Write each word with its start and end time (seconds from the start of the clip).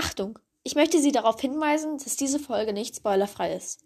Achtung! 0.00 0.38
Ich 0.62 0.76
möchte 0.76 1.02
Sie 1.02 1.10
darauf 1.10 1.40
hinweisen, 1.40 1.98
dass 1.98 2.14
diese 2.14 2.38
Folge 2.38 2.72
nicht 2.72 2.94
spoilerfrei 2.94 3.52
ist. 3.56 3.84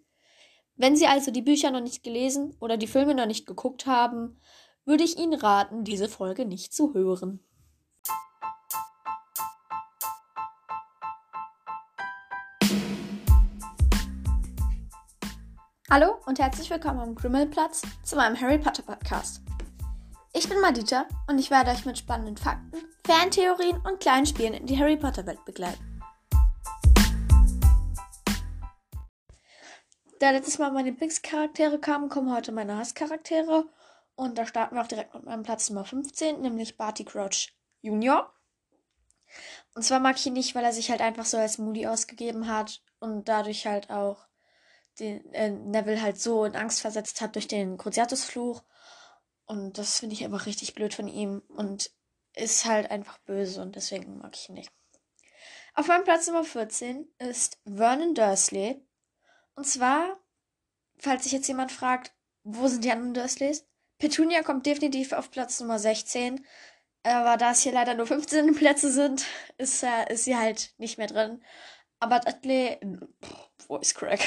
Wenn 0.77 0.95
Sie 0.95 1.07
also 1.07 1.31
die 1.31 1.41
Bücher 1.41 1.71
noch 1.71 1.81
nicht 1.81 2.03
gelesen 2.03 2.55
oder 2.61 2.77
die 2.77 2.87
Filme 2.87 3.15
noch 3.15 3.25
nicht 3.25 3.47
geguckt 3.47 3.87
haben, 3.87 4.39
würde 4.85 5.05
ich 5.05 5.17
Ihnen 5.17 5.33
raten, 5.33 5.85
diese 5.85 6.11
Folge 6.11 6.45
nicht 6.45 6.75
zu 6.75 6.93
hören. 6.93 7.41
Hallo 15.89 16.17
und 16.27 16.39
herzlich 16.39 16.69
willkommen 16.69 17.01
am 17.01 17.15
Grimmelplatz 17.15 17.81
zu 18.05 18.17
meinem 18.17 18.39
Harry 18.39 18.59
Potter 18.59 18.83
Podcast. 18.83 19.41
Ich 20.35 20.47
bin 20.47 20.61
Madita 20.61 21.07
und 21.27 21.39
ich 21.39 21.51
werde 21.51 21.71
euch 21.71 21.87
mit 21.87 21.97
spannenden 21.97 22.37
Fakten, 22.37 22.83
Fantheorien 23.07 23.79
und 23.87 24.01
kleinen 24.01 24.27
Spielen 24.27 24.53
in 24.53 24.67
die 24.67 24.79
Harry 24.79 24.99
Potter 24.99 25.25
Welt 25.25 25.43
begleiten. 25.47 25.92
Da 30.23 30.31
letztes 30.31 30.59
Mal 30.59 30.71
meine 30.71 30.91
Lieblingscharaktere 30.91 31.81
kamen, 31.81 32.09
kommen 32.09 32.33
heute 32.33 32.53
meine 32.53 32.77
Hasscharaktere. 32.77 33.69
Und 34.15 34.39
da 34.39 34.47
starten 34.47 34.77
wir 34.77 34.83
auch 34.83 34.87
direkt 34.87 35.13
mit 35.15 35.25
meinem 35.25 35.43
Platz 35.43 35.69
Nummer 35.69 35.85
15, 35.85 36.41
nämlich 36.41 36.77
Barty 36.77 37.05
Crouch 37.05 37.53
Jr. 37.81 38.33
Und 39.75 39.83
zwar 39.83 39.99
mag 39.99 40.17
ich 40.17 40.25
ihn 40.25 40.35
nicht, 40.35 40.55
weil 40.55 40.63
er 40.63 40.73
sich 40.73 40.93
halt 40.93 41.01
einfach 41.01 41.25
so 41.25 41.39
als 41.39 41.59
Moody 41.59 41.89
ausgegeben 41.89 42.47
hat 42.47 42.85
und 43.01 43.27
dadurch 43.27 43.67
halt 43.67 43.91
auch 43.91 44.29
den 45.01 45.29
äh, 45.35 45.51
Neville 45.51 46.01
halt 46.01 46.21
so 46.21 46.45
in 46.45 46.55
Angst 46.55 46.83
versetzt 46.83 47.21
hat 47.21 47.35
durch 47.35 47.49
den 47.49 47.77
Cruciatus-Fluch. 47.77 48.63
Und 49.47 49.77
das 49.77 49.99
finde 49.99 50.15
ich 50.15 50.25
einfach 50.25 50.47
richtig 50.47 50.75
blöd 50.75 50.95
von 50.95 51.09
ihm 51.09 51.43
und 51.49 51.91
ist 52.37 52.65
halt 52.65 52.93
einfach 52.93 53.19
böse 53.19 53.61
und 53.61 53.75
deswegen 53.75 54.19
mag 54.19 54.37
ich 54.37 54.49
ihn 54.49 54.55
nicht. 54.55 54.71
Auf 55.75 55.89
meinem 55.89 56.05
Platz 56.05 56.29
Nummer 56.29 56.45
14 56.45 57.09
ist 57.19 57.59
Vernon 57.65 58.15
Dursley. 58.15 58.87
Und 59.55 59.67
zwar, 59.67 60.19
falls 60.99 61.25
sich 61.25 61.33
jetzt 61.33 61.49
jemand 61.49 61.73
fragt, 61.73 62.13
wo 62.45 62.69
sind 62.69 62.85
die 62.85 62.91
anderen 62.91 63.15
Dursleys? 63.15 63.67
Petunia 63.99 64.43
kommt 64.43 64.67
definitiv 64.67 65.13
auf 65.13 65.31
Platz 65.31 65.61
Nummer 65.61 65.79
16. 65.79 66.45
Aber 67.05 67.37
da 67.37 67.51
es 67.53 67.63
hier 67.63 67.73
leider 67.73 67.95
nur 67.95 68.07
15 68.07 68.55
Plätze 68.55 68.91
sind, 68.91 69.25
ist, 69.59 69.83
äh, 69.83 70.13
ist 70.13 70.25
sie 70.25 70.37
halt 70.37 70.73
nicht 70.79 70.99
mehr 70.99 71.09
drin. 71.09 71.43
Aber 72.01 72.21
Dudley. 72.21 72.79
Pff, 73.25 73.49
Voice 73.67 73.95
Crack. 73.95 74.21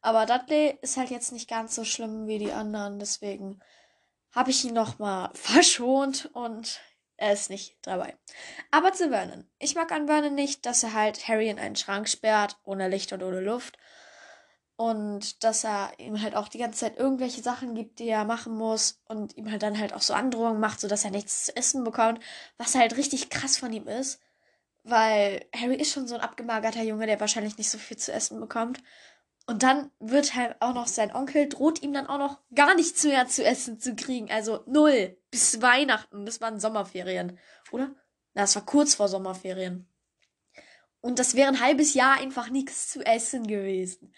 Aber 0.00 0.26
Dudley 0.26 0.78
ist 0.82 0.96
halt 0.96 1.10
jetzt 1.10 1.32
nicht 1.32 1.48
ganz 1.48 1.74
so 1.74 1.84
schlimm 1.84 2.26
wie 2.26 2.38
die 2.38 2.52
anderen. 2.52 2.98
Deswegen 2.98 3.60
habe 4.32 4.50
ich 4.50 4.64
ihn 4.64 4.74
nochmal 4.74 5.30
verschont 5.34 6.30
und 6.32 6.80
er 7.16 7.32
ist 7.32 7.50
nicht 7.50 7.76
dabei. 7.82 8.16
Aber 8.70 8.92
zu 8.92 9.10
Vernon. 9.10 9.48
Ich 9.58 9.74
mag 9.74 9.92
an 9.92 10.06
Vernon 10.06 10.34
nicht, 10.34 10.66
dass 10.66 10.82
er 10.82 10.94
halt 10.94 11.28
Harry 11.28 11.48
in 11.48 11.58
einen 11.58 11.76
Schrank 11.76 12.08
sperrt, 12.08 12.58
ohne 12.64 12.88
Licht 12.88 13.12
und 13.12 13.22
ohne 13.22 13.40
Luft. 13.40 13.78
Und 14.82 15.44
dass 15.44 15.62
er 15.62 15.92
ihm 15.98 16.20
halt 16.20 16.34
auch 16.34 16.48
die 16.48 16.58
ganze 16.58 16.80
Zeit 16.80 16.98
irgendwelche 16.98 17.40
Sachen 17.40 17.72
gibt, 17.76 18.00
die 18.00 18.08
er 18.08 18.24
machen 18.24 18.52
muss 18.52 19.00
und 19.06 19.36
ihm 19.36 19.48
halt 19.48 19.62
dann 19.62 19.78
halt 19.78 19.92
auch 19.92 20.02
so 20.02 20.12
Androhungen 20.12 20.58
macht, 20.58 20.80
sodass 20.80 21.04
er 21.04 21.12
nichts 21.12 21.44
zu 21.44 21.56
essen 21.56 21.84
bekommt, 21.84 22.18
was 22.58 22.74
halt 22.74 22.96
richtig 22.96 23.30
krass 23.30 23.56
von 23.56 23.72
ihm 23.72 23.86
ist. 23.86 24.18
Weil 24.82 25.46
Harry 25.54 25.76
ist 25.76 25.92
schon 25.92 26.08
so 26.08 26.16
ein 26.16 26.20
abgemagerter 26.20 26.82
Junge, 26.82 27.06
der 27.06 27.20
wahrscheinlich 27.20 27.56
nicht 27.58 27.70
so 27.70 27.78
viel 27.78 27.96
zu 27.96 28.12
essen 28.12 28.40
bekommt. 28.40 28.82
Und 29.46 29.62
dann 29.62 29.92
wird 30.00 30.34
halt 30.34 30.56
auch 30.58 30.74
noch 30.74 30.88
sein 30.88 31.14
Onkel, 31.14 31.48
droht 31.48 31.80
ihm 31.80 31.92
dann 31.92 32.08
auch 32.08 32.18
noch 32.18 32.40
gar 32.52 32.74
nichts 32.74 33.04
mehr 33.04 33.28
zu 33.28 33.44
essen 33.44 33.78
zu 33.78 33.94
kriegen. 33.94 34.32
Also 34.32 34.64
null. 34.66 35.16
Bis 35.30 35.62
Weihnachten. 35.62 36.26
Das 36.26 36.40
waren 36.40 36.58
Sommerferien. 36.58 37.38
Oder? 37.70 37.94
Na, 38.34 38.42
es 38.42 38.56
war 38.56 38.66
kurz 38.66 38.96
vor 38.96 39.06
Sommerferien. 39.06 39.86
Und 41.00 41.20
das 41.20 41.36
wäre 41.36 41.46
ein 41.46 41.60
halbes 41.60 41.94
Jahr 41.94 42.18
einfach 42.18 42.50
nichts 42.50 42.90
zu 42.90 43.06
essen 43.06 43.46
gewesen. 43.46 44.12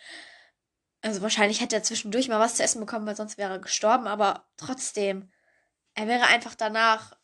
Also 1.04 1.20
wahrscheinlich 1.20 1.60
hätte 1.60 1.76
er 1.76 1.82
zwischendurch 1.82 2.28
mal 2.28 2.40
was 2.40 2.54
zu 2.54 2.62
essen 2.62 2.80
bekommen, 2.80 3.04
weil 3.06 3.14
sonst 3.14 3.36
wäre 3.36 3.52
er 3.52 3.58
gestorben, 3.58 4.06
aber 4.06 4.48
trotzdem, 4.56 5.30
er 5.92 6.08
wäre 6.08 6.28
einfach 6.28 6.54
danach 6.54 7.14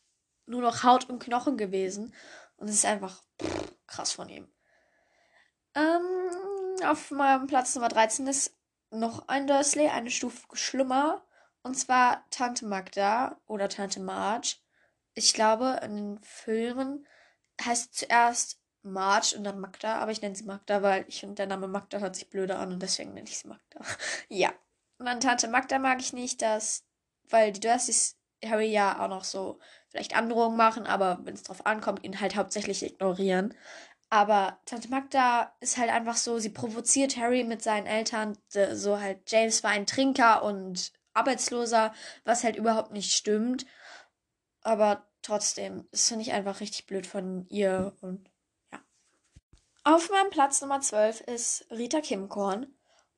nur 0.45 0.61
noch 0.61 0.83
Haut 0.83 1.09
und 1.09 1.17
Knochen 1.17 1.57
gewesen. 1.57 2.13
Und 2.57 2.67
es 2.67 2.75
ist 2.75 2.85
einfach 2.85 3.23
pff, 3.41 3.73
krass 3.87 4.11
von 4.11 4.29
ihm. 4.29 4.53
Ähm, 5.73 6.85
auf 6.85 7.09
meinem 7.09 7.47
Platz 7.47 7.73
Nummer 7.73 7.87
13 7.87 8.27
ist 8.27 8.55
noch 8.91 9.27
ein 9.27 9.47
Dursley, 9.47 9.87
eine 9.87 10.11
Stufe 10.11 10.45
schlimmer. 10.53 11.25
Und 11.63 11.73
zwar 11.73 12.23
Tante 12.29 12.67
Magda 12.67 13.41
oder 13.47 13.67
Tante 13.67 13.99
Marge. 13.99 14.57
Ich 15.15 15.33
glaube, 15.33 15.79
in 15.81 15.95
den 15.95 16.19
Filmen 16.21 17.07
heißt 17.59 17.95
zuerst 17.95 18.60
Marge 18.83 19.35
und 19.37 19.43
dann 19.43 19.59
Magda, 19.59 19.99
aber 19.99 20.11
ich 20.11 20.21
nenne 20.21 20.35
sie 20.35 20.43
Magda, 20.43 20.81
weil 20.81 21.05
ich 21.07 21.19
finde, 21.19 21.35
der 21.35 21.47
Name 21.47 21.67
Magda 21.67 21.99
hört 21.99 22.15
sich 22.15 22.29
blöder 22.29 22.59
an 22.59 22.73
und 22.73 22.81
deswegen 22.81 23.13
nenne 23.13 23.27
ich 23.27 23.37
sie 23.37 23.47
Magda. 23.47 23.79
ja. 24.29 24.51
Dann 24.97 25.19
Tante 25.19 25.47
Magda 25.47 25.79
mag 25.79 25.99
ich 25.99 26.13
nicht, 26.13 26.41
dass, 26.41 26.83
weil 27.29 27.51
die 27.51 27.59
Dursleys 27.59 28.17
Harry 28.45 28.71
ja 28.71 29.03
auch 29.03 29.07
noch 29.07 29.23
so 29.23 29.59
vielleicht 29.89 30.15
Androhungen 30.15 30.57
machen, 30.57 30.85
aber 30.85 31.19
wenn 31.23 31.33
es 31.33 31.43
drauf 31.43 31.65
ankommt, 31.65 32.03
ihn 32.03 32.19
halt 32.19 32.35
hauptsächlich 32.35 32.83
ignorieren. 32.83 33.53
Aber 34.09 34.59
Tante 34.65 34.89
Magda 34.89 35.55
ist 35.59 35.77
halt 35.77 35.89
einfach 35.89 36.17
so, 36.17 36.37
sie 36.37 36.49
provoziert 36.49 37.17
Harry 37.17 37.43
mit 37.43 37.61
seinen 37.61 37.87
Eltern, 37.87 38.37
so 38.49 38.99
halt, 38.99 39.19
James 39.31 39.63
war 39.63 39.71
ein 39.71 39.85
Trinker 39.85 40.43
und 40.43 40.91
Arbeitsloser, 41.13 41.93
was 42.25 42.43
halt 42.43 42.55
überhaupt 42.55 42.91
nicht 42.91 43.13
stimmt. 43.13 43.65
Aber 44.63 45.07
trotzdem, 45.21 45.87
das 45.91 46.07
finde 46.07 46.23
ich 46.23 46.33
einfach 46.33 46.59
richtig 46.59 46.87
blöd 46.87 47.07
von 47.07 47.45
ihr 47.49 47.95
und 48.01 48.30
auf 49.83 50.09
meinem 50.09 50.29
Platz 50.29 50.61
Nummer 50.61 50.81
12 50.81 51.21
ist 51.21 51.65
Rita 51.71 52.01
Kimkorn. 52.01 52.67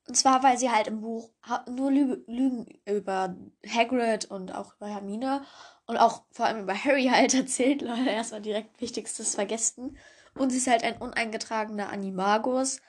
Und 0.06 0.16
zwar, 0.16 0.42
weil 0.42 0.58
sie 0.58 0.70
halt 0.70 0.86
im 0.86 1.00
Buch 1.00 1.30
nur 1.66 1.90
Lü 1.90 2.22
Lügen 2.26 2.66
über 2.84 3.36
Hagrid 3.66 4.26
und 4.26 4.54
auch 4.54 4.76
über 4.76 4.88
Hermine 4.88 5.44
und 5.86 5.96
auch 5.96 6.24
vor 6.30 6.46
allem 6.46 6.62
über 6.62 6.74
Harry 6.74 7.06
halt 7.06 7.34
erzählt. 7.34 7.82
Leute, 7.82 8.10
erstmal 8.10 8.42
direkt 8.42 8.80
Wichtigstes 8.80 9.34
vergessen. 9.34 9.96
Und 10.34 10.50
sie 10.50 10.58
ist 10.58 10.66
halt 10.66 10.84
ein 10.84 10.98
uneingetragener 10.98 11.90
Animagus. 11.90 12.80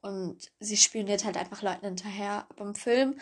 Und 0.00 0.50
sie 0.58 0.76
spioniert 0.76 1.24
halt 1.24 1.36
einfach 1.36 1.62
Leuten 1.62 1.86
hinterher. 1.86 2.46
Aber 2.50 2.64
im 2.64 2.74
Film 2.74 3.20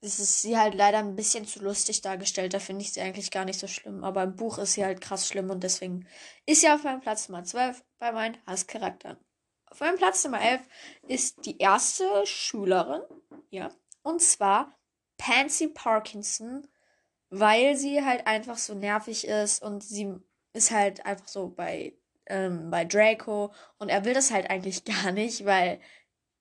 ist 0.00 0.18
es 0.18 0.42
sie 0.42 0.58
halt 0.58 0.74
leider 0.74 0.98
ein 0.98 1.16
bisschen 1.16 1.46
zu 1.46 1.60
lustig 1.60 2.02
dargestellt. 2.02 2.54
Da 2.54 2.58
finde 2.58 2.82
ich 2.82 2.92
sie 2.92 3.00
eigentlich 3.00 3.30
gar 3.30 3.44
nicht 3.44 3.60
so 3.60 3.68
schlimm. 3.68 4.04
Aber 4.04 4.22
im 4.22 4.36
Buch 4.36 4.58
ist 4.58 4.74
sie 4.74 4.84
halt 4.84 5.00
krass 5.00 5.28
schlimm 5.28 5.50
und 5.50 5.62
deswegen 5.62 6.06
ist 6.46 6.60
sie 6.60 6.68
auf 6.70 6.84
meinem 6.84 7.00
Platz 7.00 7.28
Nummer 7.28 7.44
12 7.44 7.84
bei 7.98 8.12
meinen 8.12 8.36
Hasscharakteren. 8.46 9.16
Auf 9.74 9.80
meinem 9.80 9.96
Platz 9.96 10.22
Nummer 10.22 10.40
11 10.40 10.60
ist 11.08 11.46
die 11.46 11.58
erste 11.58 12.24
Schülerin, 12.26 13.02
ja, 13.50 13.72
und 14.04 14.22
zwar 14.22 14.78
Pansy 15.16 15.66
Parkinson, 15.66 16.68
weil 17.28 17.74
sie 17.74 18.04
halt 18.04 18.28
einfach 18.28 18.56
so 18.56 18.74
nervig 18.74 19.26
ist 19.26 19.64
und 19.64 19.82
sie 19.82 20.14
ist 20.52 20.70
halt 20.70 21.04
einfach 21.04 21.26
so 21.26 21.48
bei, 21.48 21.92
ähm, 22.26 22.70
bei 22.70 22.84
Draco 22.84 23.52
und 23.80 23.88
er 23.88 24.04
will 24.04 24.14
das 24.14 24.30
halt 24.30 24.48
eigentlich 24.48 24.84
gar 25.02 25.10
nicht, 25.10 25.44
weil 25.44 25.80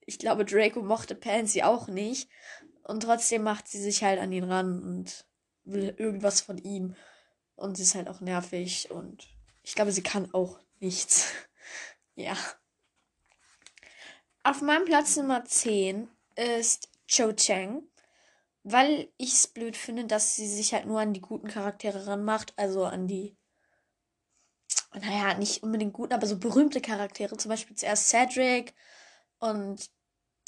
ich 0.02 0.20
glaube, 0.20 0.46
Draco 0.46 0.84
mochte 0.84 1.16
Pansy 1.16 1.64
auch 1.64 1.88
nicht. 1.88 2.30
Und 2.84 3.02
trotzdem 3.02 3.42
macht 3.42 3.68
sie 3.68 3.82
sich 3.82 4.04
halt 4.04 4.20
an 4.20 4.32
ihn 4.32 4.44
ran 4.44 4.84
und 4.84 5.26
will 5.64 5.96
irgendwas 5.98 6.40
von 6.40 6.60
ihm. 6.60 6.96
Und 7.56 7.78
sie 7.78 7.84
ist 7.84 7.96
halt 7.96 8.10
auch 8.10 8.22
nervig 8.22 8.92
und 8.92 9.28
ich 9.64 9.74
glaube, 9.74 9.92
sie 9.92 10.04
kann 10.04 10.32
auch 10.36 10.60
nichts. 10.80 11.34
ja. 12.16 12.38
Auf 14.46 14.62
meinem 14.62 14.84
Platz 14.84 15.16
Nummer 15.16 15.46
10 15.46 16.10
ist 16.36 16.90
Cho 17.08 17.32
Chang, 17.32 17.84
weil 18.64 19.10
ich 19.18 19.32
es 19.32 19.48
blöd 19.48 19.78
finde, 19.78 20.04
dass 20.04 20.36
sie 20.36 20.48
sich 20.48 20.74
halt 20.74 20.86
nur 20.86 21.00
an 21.00 21.14
die 21.14 21.22
guten 21.22 21.48
Charaktere 21.48 22.08
ranmacht, 22.08 22.52
also 22.58 22.84
an 22.84 23.08
die, 23.08 23.38
naja, 24.94 25.36
nicht 25.36 25.64
unbedingt 25.64 25.94
guten, 25.94 26.12
aber 26.12 26.28
so 26.28 26.38
berühmte 26.38 26.82
Charaktere, 26.82 27.38
zum 27.38 27.50
Beispiel 27.50 27.78
zuerst 27.78 28.10
Cedric 28.10 28.74
und 29.40 29.90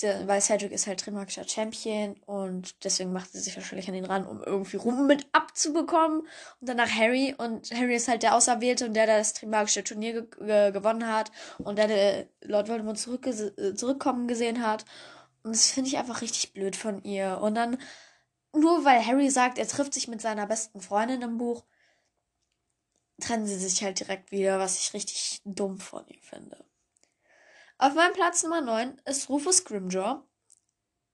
weil 0.03 0.41
Cedric 0.41 0.71
ist 0.71 0.87
halt 0.87 0.99
Trimagischer 0.99 1.47
Champion 1.47 2.15
und 2.25 2.83
deswegen 2.83 3.13
macht 3.13 3.31
sie 3.31 3.39
sich 3.39 3.55
wahrscheinlich 3.55 3.87
an 3.87 3.95
ihn 3.95 4.05
ran, 4.05 4.25
um 4.25 4.43
irgendwie 4.43 4.77
Ruhm 4.77 5.07
mit 5.07 5.27
abzubekommen. 5.31 6.21
Und 6.21 6.69
danach 6.69 6.89
Harry 6.89 7.33
und 7.37 7.71
Harry 7.71 7.95
ist 7.95 8.07
halt 8.07 8.23
der 8.23 8.35
Auserwählte 8.35 8.85
und 8.85 8.93
der, 8.93 9.05
der 9.05 9.19
das 9.19 9.33
Trimagische 9.33 9.83
Turnier 9.83 10.21
ge 10.21 10.45
ge 10.45 10.71
gewonnen 10.71 11.07
hat 11.07 11.31
und 11.59 11.77
der, 11.77 11.87
der 11.87 12.27
Lord 12.41 12.67
Voldemort 12.67 12.97
zurückkommen 12.97 14.27
gesehen 14.27 14.65
hat. 14.65 14.85
Und 15.43 15.55
das 15.55 15.71
finde 15.71 15.89
ich 15.89 15.97
einfach 15.97 16.21
richtig 16.21 16.53
blöd 16.53 16.75
von 16.75 17.03
ihr. 17.03 17.39
Und 17.41 17.55
dann, 17.55 17.77
nur 18.53 18.83
weil 18.83 19.05
Harry 19.05 19.29
sagt, 19.29 19.57
er 19.59 19.67
trifft 19.67 19.93
sich 19.93 20.07
mit 20.07 20.21
seiner 20.21 20.47
besten 20.47 20.81
Freundin 20.81 21.21
im 21.21 21.37
Buch, 21.37 21.63
trennen 23.21 23.45
sie 23.47 23.57
sich 23.57 23.83
halt 23.83 23.99
direkt 23.99 24.31
wieder, 24.31 24.59
was 24.59 24.79
ich 24.79 24.93
richtig 24.93 25.41
dumm 25.45 25.79
von 25.79 26.05
ihr 26.07 26.21
finde. 26.21 26.64
Auf 27.77 27.93
meinem 27.93 28.13
Platz 28.13 28.41
Nummer 28.43 28.61
9 28.61 29.01
ist 29.05 29.29
Rufus 29.29 29.65
Grimjaw. 29.65 30.21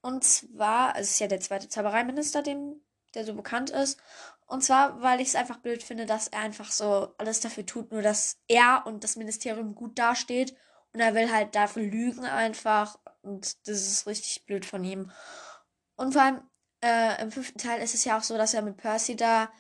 Und 0.02 0.24
zwar, 0.24 0.96
es 0.98 1.12
ist 1.12 1.19
ja 1.19 1.28
der 1.28 1.40
zweite 1.40 1.69
Zaubereiminister, 1.69 2.44
dem, 2.44 2.81
der 3.16 3.25
so 3.25 3.34
bekannt 3.34 3.72
ist. 3.72 4.00
Und 4.46 4.63
zwar, 4.63 5.02
weil 5.02 5.22
ich 5.22 5.30
es 5.30 5.36
einfach 5.36 5.58
blöd 5.58 5.81
finde, 5.81 6.06
dass 6.06 6.28
er 6.28 6.40
einfach 6.40 6.72
so 6.72 7.16
alles 7.18 7.40
dafür 7.40 7.66
tut, 7.66 7.92
nur 7.92 8.02
dass 8.02 8.38
er 8.48 8.84
und 8.86 9.04
das 9.04 9.16
Ministerium 9.16 9.75
gut 9.75 9.98
dasteht 9.98 10.56
Und 10.94 11.00
er 11.00 11.16
will 11.16 11.31
halt 11.31 11.56
dafür 11.56 11.84
lügen 11.84 12.25
einfach. 12.25 13.00
Und 13.22 13.68
das 13.68 13.78
ist 13.81 14.08
richtig 14.08 14.46
blöd 14.46 14.66
von 14.66 14.84
ihm. 14.84 15.12
Und 15.96 16.13
vor 16.13 16.22
allem 16.22 16.42
äh, 16.84 17.22
im 17.22 17.31
fünften 17.31 17.60
Teil 17.60 17.81
ist 17.81 17.96
es 17.96 18.06
ja 18.06 18.18
auch 18.18 18.24
so, 18.24 18.38
dass 18.38 18.54
er 18.54 18.62
mit 18.62 18.78
Percy 18.78 19.16
da 19.16 19.52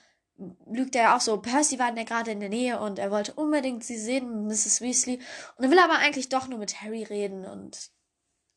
lügt 0.65 0.95
er 0.95 1.15
auch 1.15 1.21
so. 1.21 1.37
Percy 1.37 1.79
war 1.79 1.95
ja 1.95 2.03
gerade 2.03 2.31
in 2.31 2.39
der 2.39 2.49
Nähe 2.49 2.79
und 2.79 2.99
er 2.99 3.11
wollte 3.11 3.33
unbedingt 3.33 3.83
sie 3.83 3.97
sehen, 3.97 4.47
Mrs. 4.47 4.81
Weasley. 4.81 5.19
Und 5.57 5.65
er 5.65 5.71
will 5.71 5.79
aber 5.79 5.95
eigentlich 5.95 6.29
doch 6.29 6.47
nur 6.47 6.59
mit 6.59 6.81
Harry 6.81 7.03
reden 7.03 7.45
und 7.45 7.91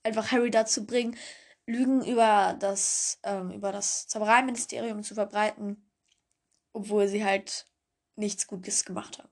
einfach 0.02 0.32
Harry 0.32 0.50
dazu 0.50 0.86
bringen, 0.86 1.16
Lügen 1.66 2.04
über 2.04 2.56
das, 2.58 3.18
ähm, 3.22 3.50
über 3.50 3.72
das 3.72 4.06
Zaubereiministerium 4.08 5.02
zu 5.02 5.14
verbreiten, 5.14 5.90
obwohl 6.72 7.08
sie 7.08 7.24
halt 7.24 7.66
nichts 8.16 8.46
Gutes 8.46 8.84
gemacht 8.84 9.18
haben. 9.18 9.30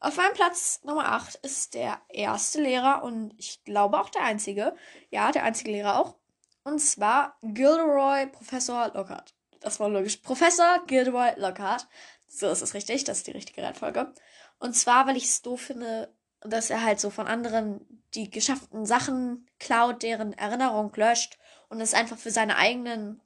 Auf 0.00 0.16
meinem 0.16 0.34
Platz 0.34 0.80
Nummer 0.84 1.12
8 1.12 1.36
ist 1.36 1.74
der 1.74 2.00
erste 2.08 2.62
Lehrer 2.62 3.02
und 3.02 3.34
ich 3.36 3.64
glaube 3.64 4.00
auch 4.00 4.10
der 4.10 4.22
einzige. 4.22 4.76
Ja, 5.10 5.32
der 5.32 5.42
einzige 5.42 5.72
Lehrer 5.72 5.98
auch. 5.98 6.16
Und 6.62 6.78
zwar 6.78 7.36
Gilderoy 7.42 8.28
Professor 8.28 8.92
Lockhart. 8.94 9.34
Das 9.60 9.80
war 9.80 9.88
logisch. 9.88 10.18
Professor 10.18 10.84
Gilderoy 10.86 11.32
Lockhart. 11.36 11.86
So 12.26 12.48
ist 12.48 12.62
es 12.62 12.74
richtig, 12.74 13.04
das 13.04 13.18
ist 13.18 13.26
die 13.26 13.32
richtige 13.32 13.62
Reihenfolge. 13.62 14.12
Und 14.58 14.74
zwar, 14.74 15.06
weil 15.06 15.16
ich 15.16 15.24
es 15.24 15.42
doof 15.42 15.60
finde, 15.62 16.14
dass 16.40 16.70
er 16.70 16.84
halt 16.84 17.00
so 17.00 17.10
von 17.10 17.26
anderen 17.26 18.04
die 18.14 18.30
geschafften 18.30 18.86
Sachen 18.86 19.46
klaut, 19.58 20.02
deren 20.02 20.32
Erinnerung 20.32 20.92
löscht 20.94 21.38
und 21.68 21.80
es 21.80 21.94
einfach 21.94 22.18
für 22.18 22.30
seine 22.30 22.56
eigenen 22.56 23.20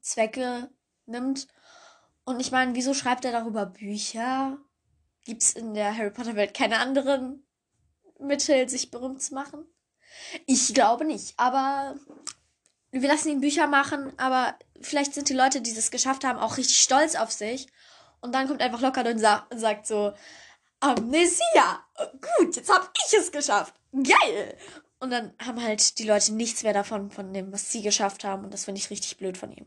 Zwecke 0.00 0.70
nimmt. 1.06 1.48
Und 2.24 2.40
ich 2.40 2.50
meine, 2.50 2.74
wieso 2.74 2.94
schreibt 2.94 3.24
er 3.24 3.32
darüber 3.32 3.66
Bücher? 3.66 4.58
Gibt 5.24 5.42
es 5.42 5.52
in 5.52 5.74
der 5.74 5.96
Harry 5.96 6.10
Potter 6.10 6.36
Welt 6.36 6.54
keine 6.54 6.78
anderen 6.78 7.44
Mittel, 8.18 8.68
sich 8.68 8.90
berühmt 8.90 9.22
zu 9.22 9.34
machen? 9.34 9.64
Ich 10.46 10.74
glaube 10.74 11.04
nicht, 11.04 11.34
aber 11.38 11.96
wir 12.92 13.08
lassen 13.08 13.28
ihn 13.28 13.40
Bücher 13.40 13.66
machen, 13.66 14.12
aber 14.18 14.58
vielleicht 14.80 15.14
sind 15.14 15.28
die 15.28 15.34
Leute, 15.34 15.60
die 15.60 15.74
das 15.74 15.90
geschafft 15.90 16.24
haben, 16.24 16.38
auch 16.38 16.56
richtig 16.56 16.80
stolz 16.80 17.14
auf 17.14 17.30
sich. 17.30 17.66
Und 18.20 18.34
dann 18.34 18.48
kommt 18.48 18.62
einfach 18.62 18.80
locker 18.80 19.08
und 19.08 19.18
sa 19.18 19.46
sagt 19.54 19.86
so, 19.86 20.12
Amnesia, 20.80 21.84
gut, 22.38 22.56
jetzt 22.56 22.70
hab 22.70 22.90
ich 22.96 23.18
es 23.18 23.32
geschafft. 23.32 23.74
Geil! 23.92 24.56
Und 24.98 25.10
dann 25.10 25.32
haben 25.42 25.62
halt 25.62 25.98
die 25.98 26.06
Leute 26.06 26.34
nichts 26.34 26.62
mehr 26.62 26.74
davon, 26.74 27.10
von 27.10 27.32
dem, 27.32 27.52
was 27.52 27.72
sie 27.72 27.82
geschafft 27.82 28.24
haben. 28.24 28.44
Und 28.44 28.52
das 28.52 28.66
finde 28.66 28.80
ich 28.80 28.90
richtig 28.90 29.16
blöd 29.16 29.38
von 29.38 29.52
ihm. 29.52 29.66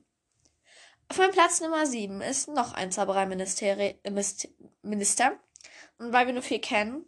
Auf 1.09 1.17
meinem 1.17 1.31
Platz 1.31 1.61
Nummer 1.61 1.85
7 1.85 2.21
ist 2.21 2.47
noch 2.49 2.73
ein 2.73 2.91
Zaubereiminister. 2.91 5.33
Und 5.97 6.13
weil 6.13 6.27
wir 6.27 6.33
nur 6.33 6.43
vier 6.43 6.61
kennen, 6.61 7.05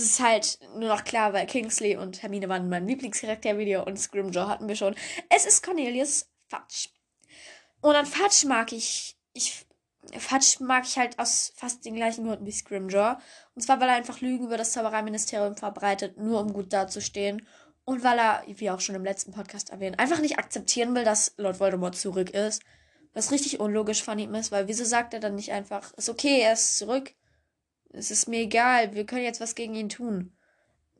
ist 0.00 0.12
es 0.12 0.20
halt 0.20 0.58
nur 0.76 0.88
noch 0.88 1.04
klar, 1.04 1.32
weil 1.32 1.46
Kingsley 1.46 1.96
und 1.96 2.22
Hermine 2.22 2.48
waren 2.48 2.68
mein 2.68 2.86
Lieblingscharaktervideo 2.86 3.84
und 3.84 3.98
Scrimgeour 3.98 4.48
hatten 4.48 4.68
wir 4.68 4.76
schon. 4.76 4.94
Es 5.28 5.46
ist 5.46 5.62
Cornelius 5.62 6.28
Fudge. 6.48 6.88
Und 7.80 7.94
an 7.94 8.06
Fudge 8.06 8.46
mag 8.46 8.72
ich, 8.72 9.16
ich, 9.32 9.66
Fudge 10.18 10.56
mag 10.60 10.84
ich 10.86 10.96
halt 10.96 11.18
aus 11.18 11.52
fast 11.56 11.84
den 11.84 11.94
gleichen 11.94 12.24
Gründen 12.24 12.46
wie 12.46 12.52
Scrimgeour. 12.52 13.20
Und 13.54 13.62
zwar, 13.62 13.80
weil 13.80 13.88
er 13.88 13.96
einfach 13.96 14.20
Lügen 14.20 14.46
über 14.46 14.56
das 14.56 14.72
Zaubereiministerium 14.72 15.56
verbreitet, 15.56 16.16
nur 16.18 16.40
um 16.40 16.52
gut 16.52 16.72
dazustehen. 16.72 17.46
Und 17.84 18.02
weil 18.02 18.18
er, 18.18 18.42
wie 18.46 18.70
auch 18.70 18.80
schon 18.80 18.94
im 18.94 19.04
letzten 19.04 19.32
Podcast 19.32 19.70
erwähnt, 19.70 19.98
einfach 19.98 20.20
nicht 20.20 20.38
akzeptieren 20.38 20.94
will, 20.94 21.04
dass 21.04 21.34
Lord 21.36 21.60
Voldemort 21.60 21.96
zurück 21.96 22.30
ist. 22.30 22.62
Was 23.12 23.30
richtig 23.30 23.60
unlogisch 23.60 24.02
von 24.02 24.18
ihm 24.18 24.34
ist, 24.34 24.50
weil 24.50 24.66
wieso 24.66 24.84
sagt 24.84 25.14
er 25.14 25.20
dann 25.20 25.36
nicht 25.36 25.52
einfach, 25.52 25.92
ist 25.94 26.08
okay, 26.08 26.40
er 26.40 26.54
ist 26.54 26.78
zurück. 26.78 27.14
Es 27.94 28.10
ist 28.10 28.28
mir 28.28 28.40
egal, 28.40 28.94
wir 28.94 29.06
können 29.06 29.24
jetzt 29.24 29.40
was 29.40 29.54
gegen 29.54 29.74
ihn 29.74 29.88
tun. 29.88 30.36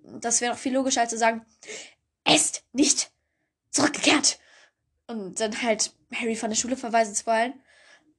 Das 0.03 0.41
wäre 0.41 0.53
doch 0.53 0.61
viel 0.61 0.75
logischer, 0.75 1.01
als 1.01 1.11
zu 1.11 1.19
sagen, 1.19 1.45
er 2.25 2.35
ist 2.37 2.65
nicht 2.73 3.11
zurückgekehrt. 3.71 4.39
Und 5.07 5.41
dann 5.41 5.63
halt 5.63 5.93
Harry 6.15 6.37
von 6.37 6.51
der 6.51 6.57
Schule 6.57 6.77
verweisen 6.77 7.15
zu 7.15 7.27
wollen. 7.27 7.61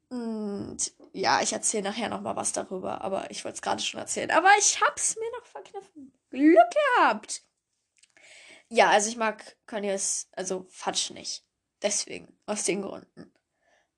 Und 0.09 0.77
ja, 1.13 1.41
ich 1.41 1.53
erzähle 1.53 1.83
nachher 1.83 2.09
nochmal 2.09 2.35
was 2.35 2.51
darüber, 2.51 3.01
aber 3.01 3.31
ich 3.31 3.43
wollte 3.43 3.55
es 3.55 3.61
gerade 3.61 3.81
schon 3.81 3.99
erzählen. 3.99 4.31
Aber 4.31 4.49
ich 4.59 4.81
hab's 4.81 5.15
mir 5.15 5.31
noch 5.39 5.45
verkniffen. 5.45 6.11
Glück 6.29 6.71
gehabt. 6.97 7.43
Ja, 8.67 8.89
also 8.89 9.09
ich 9.09 9.17
mag 9.17 9.55
Cornelius, 9.67 10.27
also 10.33 10.65
Fatsch 10.69 11.11
nicht. 11.11 11.43
Deswegen, 11.81 12.37
aus 12.45 12.63
den 12.63 12.81
Gründen. 12.81 13.31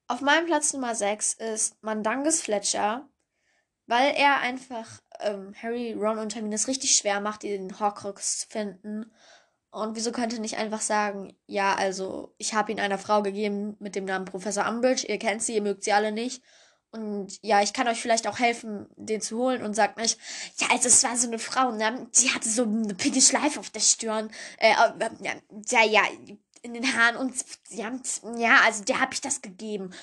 Auf 0.08 0.22
meinem 0.22 0.46
Platz 0.46 0.74
Nummer 0.74 0.96
6 0.96 1.34
ist 1.34 1.82
Mandangus 1.82 2.42
Fletcher, 2.42 3.10
weil 3.88 4.14
er 4.16 4.40
einfach 4.42 5.02
ähm, 5.22 5.54
Harry, 5.62 5.94
Ron 5.94 6.20
und 6.20 6.36
Hermine 6.36 6.56
es 6.56 6.68
richtig 6.68 6.96
schwer 6.96 7.20
macht, 7.22 7.44
den 7.44 7.80
Horcrux 7.80 8.40
zu 8.40 8.48
finden. 8.48 9.12
Und 9.72 9.96
wieso 9.96 10.12
könnte 10.12 10.40
nicht 10.40 10.58
einfach 10.58 10.82
sagen, 10.82 11.36
ja, 11.46 11.76
also 11.76 12.34
ich 12.38 12.54
habe 12.54 12.72
ihn 12.72 12.80
einer 12.80 12.98
Frau 12.98 13.22
gegeben 13.22 13.76
mit 13.80 13.96
dem 13.96 14.06
Namen 14.06 14.26
Professor 14.26 14.68
Umbridge, 14.68 15.08
ihr 15.08 15.20
kennt 15.20 15.44
sie, 15.44 15.56
ihr 15.56 15.62
mögt 15.62 15.84
sie 15.84 15.94
alle 15.94 16.12
nicht. 16.12 16.42
Und 16.92 17.38
ja, 17.42 17.62
ich 17.62 17.74
kann 17.74 17.88
euch 17.88 18.02
vielleicht 18.02 18.28
auch 18.28 18.40
helfen, 18.40 18.88
den 18.96 19.22
zu 19.22 19.38
holen 19.38 19.62
und 19.62 19.76
sagt 19.76 19.98
nicht, 19.98 20.18
ja, 20.58 20.68
also 20.72 20.88
es 20.88 21.04
war 21.04 21.18
so 21.18 21.28
eine 21.28 21.38
Frau, 21.38 21.72
ne? 21.72 22.08
Die 22.16 22.30
hatte 22.30 22.48
so 22.48 22.64
eine 22.64 22.96
pinke 22.96 23.22
Schleife 23.22 23.60
auf 23.60 23.70
der 23.70 23.82
Stirn. 23.82 24.32
Äh, 24.58 24.72
äh, 24.72 25.10
ja, 25.70 25.84
ja, 25.84 26.02
in 26.62 26.74
den 26.74 26.98
Haaren 26.98 27.18
und 27.18 27.36
ja, 27.70 27.92
ja 28.38 28.62
also 28.66 28.84
der 28.84 29.02
habe 29.02 29.14
ich 29.14 29.22
das 29.22 29.42
gegeben. 29.42 29.94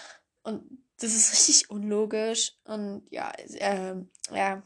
Und 0.43 0.84
das 0.99 1.15
ist 1.15 1.33
richtig 1.33 1.71
unlogisch. 1.71 2.57
Und 2.65 3.07
ja, 3.11 3.31
äh, 3.31 3.95
ja, 4.33 4.63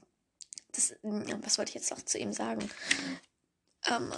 das, 0.72 0.94
was 1.02 1.58
wollte 1.58 1.70
ich 1.70 1.74
jetzt 1.74 1.90
noch 1.90 2.02
zu 2.02 2.18
ihm 2.18 2.32
sagen? 2.32 2.68
Ähm, 3.86 4.12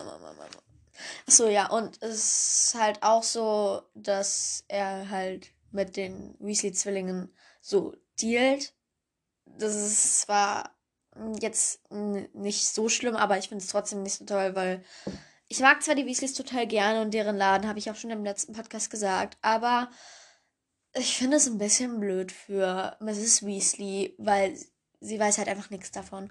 Achso, 1.27 1.49
ja, 1.49 1.71
und 1.71 2.03
es 2.03 2.73
ist 2.73 2.75
halt 2.75 3.03
auch 3.03 3.23
so, 3.23 3.83
dass 3.95 4.65
er 4.69 5.09
halt 5.09 5.53
mit 5.71 5.97
den 5.97 6.37
Weasley-Zwillingen 6.41 7.35
so 7.61 7.95
dealt. 8.21 8.75
Das 9.47 9.75
ist 9.75 10.23
zwar 10.23 10.77
jetzt 11.41 11.81
nicht 11.91 12.67
so 12.67 12.89
schlimm, 12.89 13.17
aber 13.17 13.39
ich 13.39 13.49
finde 13.49 13.65
es 13.65 13.71
trotzdem 13.71 14.03
nicht 14.03 14.19
so 14.19 14.25
toll, 14.25 14.55
weil 14.55 14.85
ich 15.49 15.61
mag 15.61 15.83
zwar 15.83 15.95
die 15.95 16.07
Weasleys 16.07 16.35
total 16.35 16.67
gerne 16.67 17.03
und 17.03 17.13
deren 17.13 17.37
Laden, 17.37 17.69
habe 17.69 17.79
ich 17.79 17.91
auch 17.91 17.97
schon 17.97 18.11
im 18.11 18.25
letzten 18.25 18.53
Podcast 18.53 18.91
gesagt, 18.91 19.37
aber 19.43 19.91
ich 20.95 21.17
finde 21.17 21.37
es 21.37 21.47
ein 21.47 21.59
bisschen 21.59 22.01
blöd 22.01 22.33
für 22.33 22.97
Mrs. 23.01 23.45
Weasley, 23.47 24.15
weil 24.19 24.57
sie 25.01 25.19
weiß 25.19 25.39
halt 25.39 25.49
einfach 25.49 25.71
nichts 25.71 25.91
davon. 25.91 26.25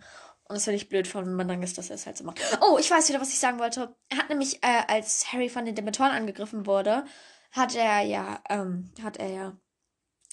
Und 0.50 0.56
das 0.56 0.64
finde 0.64 0.78
ich 0.78 0.90
blöd 0.90 1.08
von 1.08 1.34
Mandangis, 1.34 1.76
dass 1.76 1.90
er 1.90 1.96
es 1.96 2.06
halt 2.06 2.18
so 2.18 2.24
macht. 2.24 2.42
Oh, 2.62 2.78
ich 2.80 2.90
weiß 2.90 3.10
wieder, 3.10 3.22
was 3.22 3.30
ich 3.30 3.40
sagen 3.40 3.60
wollte. 3.60 3.96
Er 4.10 4.18
hat 4.18 4.30
nämlich, 4.30 4.64
äh, 4.64 4.82
als 4.88 5.32
Harry 5.32 5.48
von 5.48 5.66
den 5.66 5.76
Dementoren 5.76 6.12
angegriffen 6.12 6.66
wurde, 6.66 7.06
hat 7.52 7.76
er 7.76 8.02
ja, 8.02 8.42
ähm, 8.50 8.92
hat 9.02 9.18
er 9.18 9.30
ja, 9.30 9.58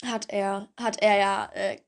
hat 0.05 0.31
er, 0.31 0.69
hat 0.79 1.03
er 1.03 1.19
ja 1.19 1.51
äh, 1.53 1.79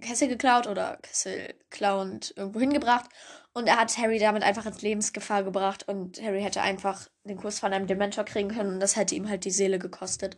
Kessel 0.00 0.28
geklaut 0.28 0.66
oder 0.66 0.98
Kessel 1.02 1.54
klauend 1.70 2.32
irgendwo 2.36 2.60
hingebracht. 2.60 3.10
Und 3.52 3.68
er 3.68 3.78
hat 3.78 3.96
Harry 3.98 4.18
damit 4.18 4.42
einfach 4.42 4.66
ins 4.66 4.82
Lebensgefahr 4.82 5.44
gebracht 5.44 5.86
und 5.86 6.20
Harry 6.20 6.42
hätte 6.42 6.60
einfach 6.60 7.08
den 7.22 7.36
Kurs 7.36 7.60
von 7.60 7.72
einem 7.72 7.86
Dementor 7.86 8.24
kriegen 8.24 8.48
können 8.48 8.74
und 8.74 8.80
das 8.80 8.96
hätte 8.96 9.14
ihm 9.14 9.28
halt 9.28 9.44
die 9.44 9.50
Seele 9.50 9.78
gekostet. 9.78 10.36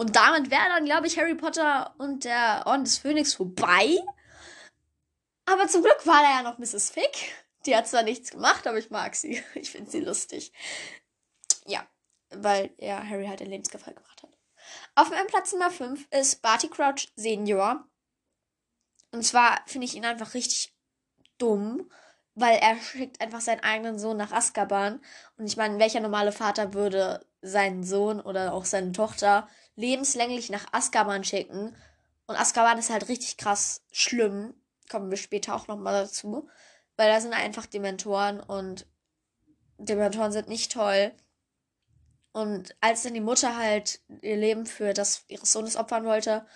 Und 0.00 0.16
damit 0.16 0.50
wäre 0.50 0.70
dann, 0.70 0.86
glaube 0.86 1.08
ich, 1.08 1.18
Harry 1.18 1.34
Potter 1.34 1.94
und 1.98 2.24
der 2.24 2.62
Orden 2.64 2.84
des 2.84 2.96
Phönix 2.96 3.34
vorbei. 3.34 3.98
Aber 5.44 5.68
zum 5.68 5.82
Glück 5.82 6.06
war 6.06 6.22
da 6.22 6.38
ja 6.38 6.42
noch 6.42 6.56
Mrs. 6.56 6.88
Fick. 6.88 7.34
Die 7.66 7.76
hat 7.76 7.86
zwar 7.86 8.02
nichts 8.02 8.30
gemacht, 8.30 8.66
aber 8.66 8.78
ich 8.78 8.88
mag 8.88 9.14
sie. 9.14 9.44
Ich 9.54 9.70
finde 9.70 9.90
sie 9.90 10.00
lustig. 10.00 10.54
Ja, 11.66 11.86
weil 12.30 12.72
er 12.78 13.06
Harry 13.10 13.26
halt 13.26 13.42
in 13.42 13.50
Lebensgefahr 13.50 13.92
gebracht 13.92 14.22
hat. 14.22 14.30
Auf 14.94 15.10
meinem 15.10 15.26
Platz 15.26 15.52
Nummer 15.52 15.70
5 15.70 16.08
ist 16.12 16.40
Barty 16.40 16.70
Crouch 16.70 17.12
Senior. 17.14 17.86
Und 19.10 19.22
zwar 19.22 19.60
finde 19.66 19.84
ich 19.84 19.94
ihn 19.96 20.06
einfach 20.06 20.32
richtig 20.32 20.74
dumm, 21.36 21.90
weil 22.34 22.56
er 22.56 22.78
schickt 22.78 23.20
einfach 23.20 23.42
seinen 23.42 23.60
eigenen 23.60 23.98
Sohn 23.98 24.16
nach 24.16 24.32
Azkaban. 24.32 25.02
Und 25.36 25.44
ich 25.44 25.58
meine, 25.58 25.78
welcher 25.78 26.00
normale 26.00 26.32
Vater 26.32 26.72
würde 26.72 27.26
seinen 27.42 27.84
Sohn 27.84 28.18
oder 28.18 28.54
auch 28.54 28.64
seine 28.64 28.92
Tochter 28.92 29.46
lebenslänglich 29.80 30.50
nach 30.50 30.72
Azkaban 30.72 31.24
schicken. 31.24 31.74
Und 32.26 32.36
Azkaban 32.36 32.78
ist 32.78 32.90
halt 32.90 33.08
richtig 33.08 33.36
krass 33.36 33.82
schlimm. 33.90 34.54
Kommen 34.90 35.10
wir 35.10 35.16
später 35.16 35.54
auch 35.54 35.66
nochmal 35.66 36.04
dazu. 36.04 36.48
Weil 36.96 37.10
da 37.10 37.20
sind 37.20 37.32
einfach 37.32 37.66
Dementoren 37.66 38.40
und 38.40 38.86
Dementoren 39.78 40.32
sind 40.32 40.48
nicht 40.48 40.72
toll. 40.72 41.12
Und 42.32 42.76
als 42.80 43.02
dann 43.02 43.14
die 43.14 43.20
Mutter 43.20 43.56
halt 43.56 44.00
ihr 44.22 44.36
Leben 44.36 44.66
für 44.66 44.92
das 44.92 45.24
ihres 45.28 45.50
Sohnes 45.50 45.76
opfern 45.76 46.04
wollte, 46.04 46.46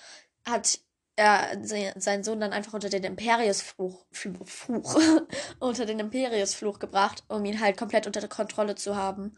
hat 0.47 0.79
er 1.17 1.59
seinen 1.63 2.25
Sohn 2.25 2.41
dann 2.41 2.53
einfach 2.53 2.75
unter 2.75 2.91
den 2.91 3.05
Imperiusfluch 3.05 4.05
Fluch, 4.11 5.01
unter 5.59 5.87
den 5.87 6.01
Imperiusfluch 6.01 6.79
gebracht, 6.79 7.25
um 7.29 7.45
ihn 7.45 7.61
halt 7.61 7.77
komplett 7.77 8.07
unter 8.07 8.21
der 8.21 8.29
Kontrolle 8.29 8.75
zu 8.75 8.97
haben. 8.97 9.37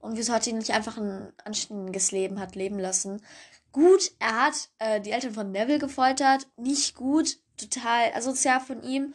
Und 0.00 0.16
wieso 0.16 0.32
hat 0.32 0.46
ihn 0.46 0.58
nicht 0.58 0.70
einfach 0.70 0.96
ein 0.96 1.32
anständiges 1.44 2.12
Leben 2.12 2.40
hat 2.40 2.54
leben 2.54 2.78
lassen? 2.78 3.22
Gut, 3.72 4.12
er 4.18 4.46
hat 4.46 4.70
äh, 4.78 5.00
die 5.00 5.10
Eltern 5.10 5.34
von 5.34 5.50
Neville 5.50 5.78
gefoltert. 5.78 6.46
Nicht 6.56 6.94
gut, 6.94 7.38
total 7.56 8.12
asozial 8.14 8.60
von 8.60 8.82
ihm. 8.82 9.14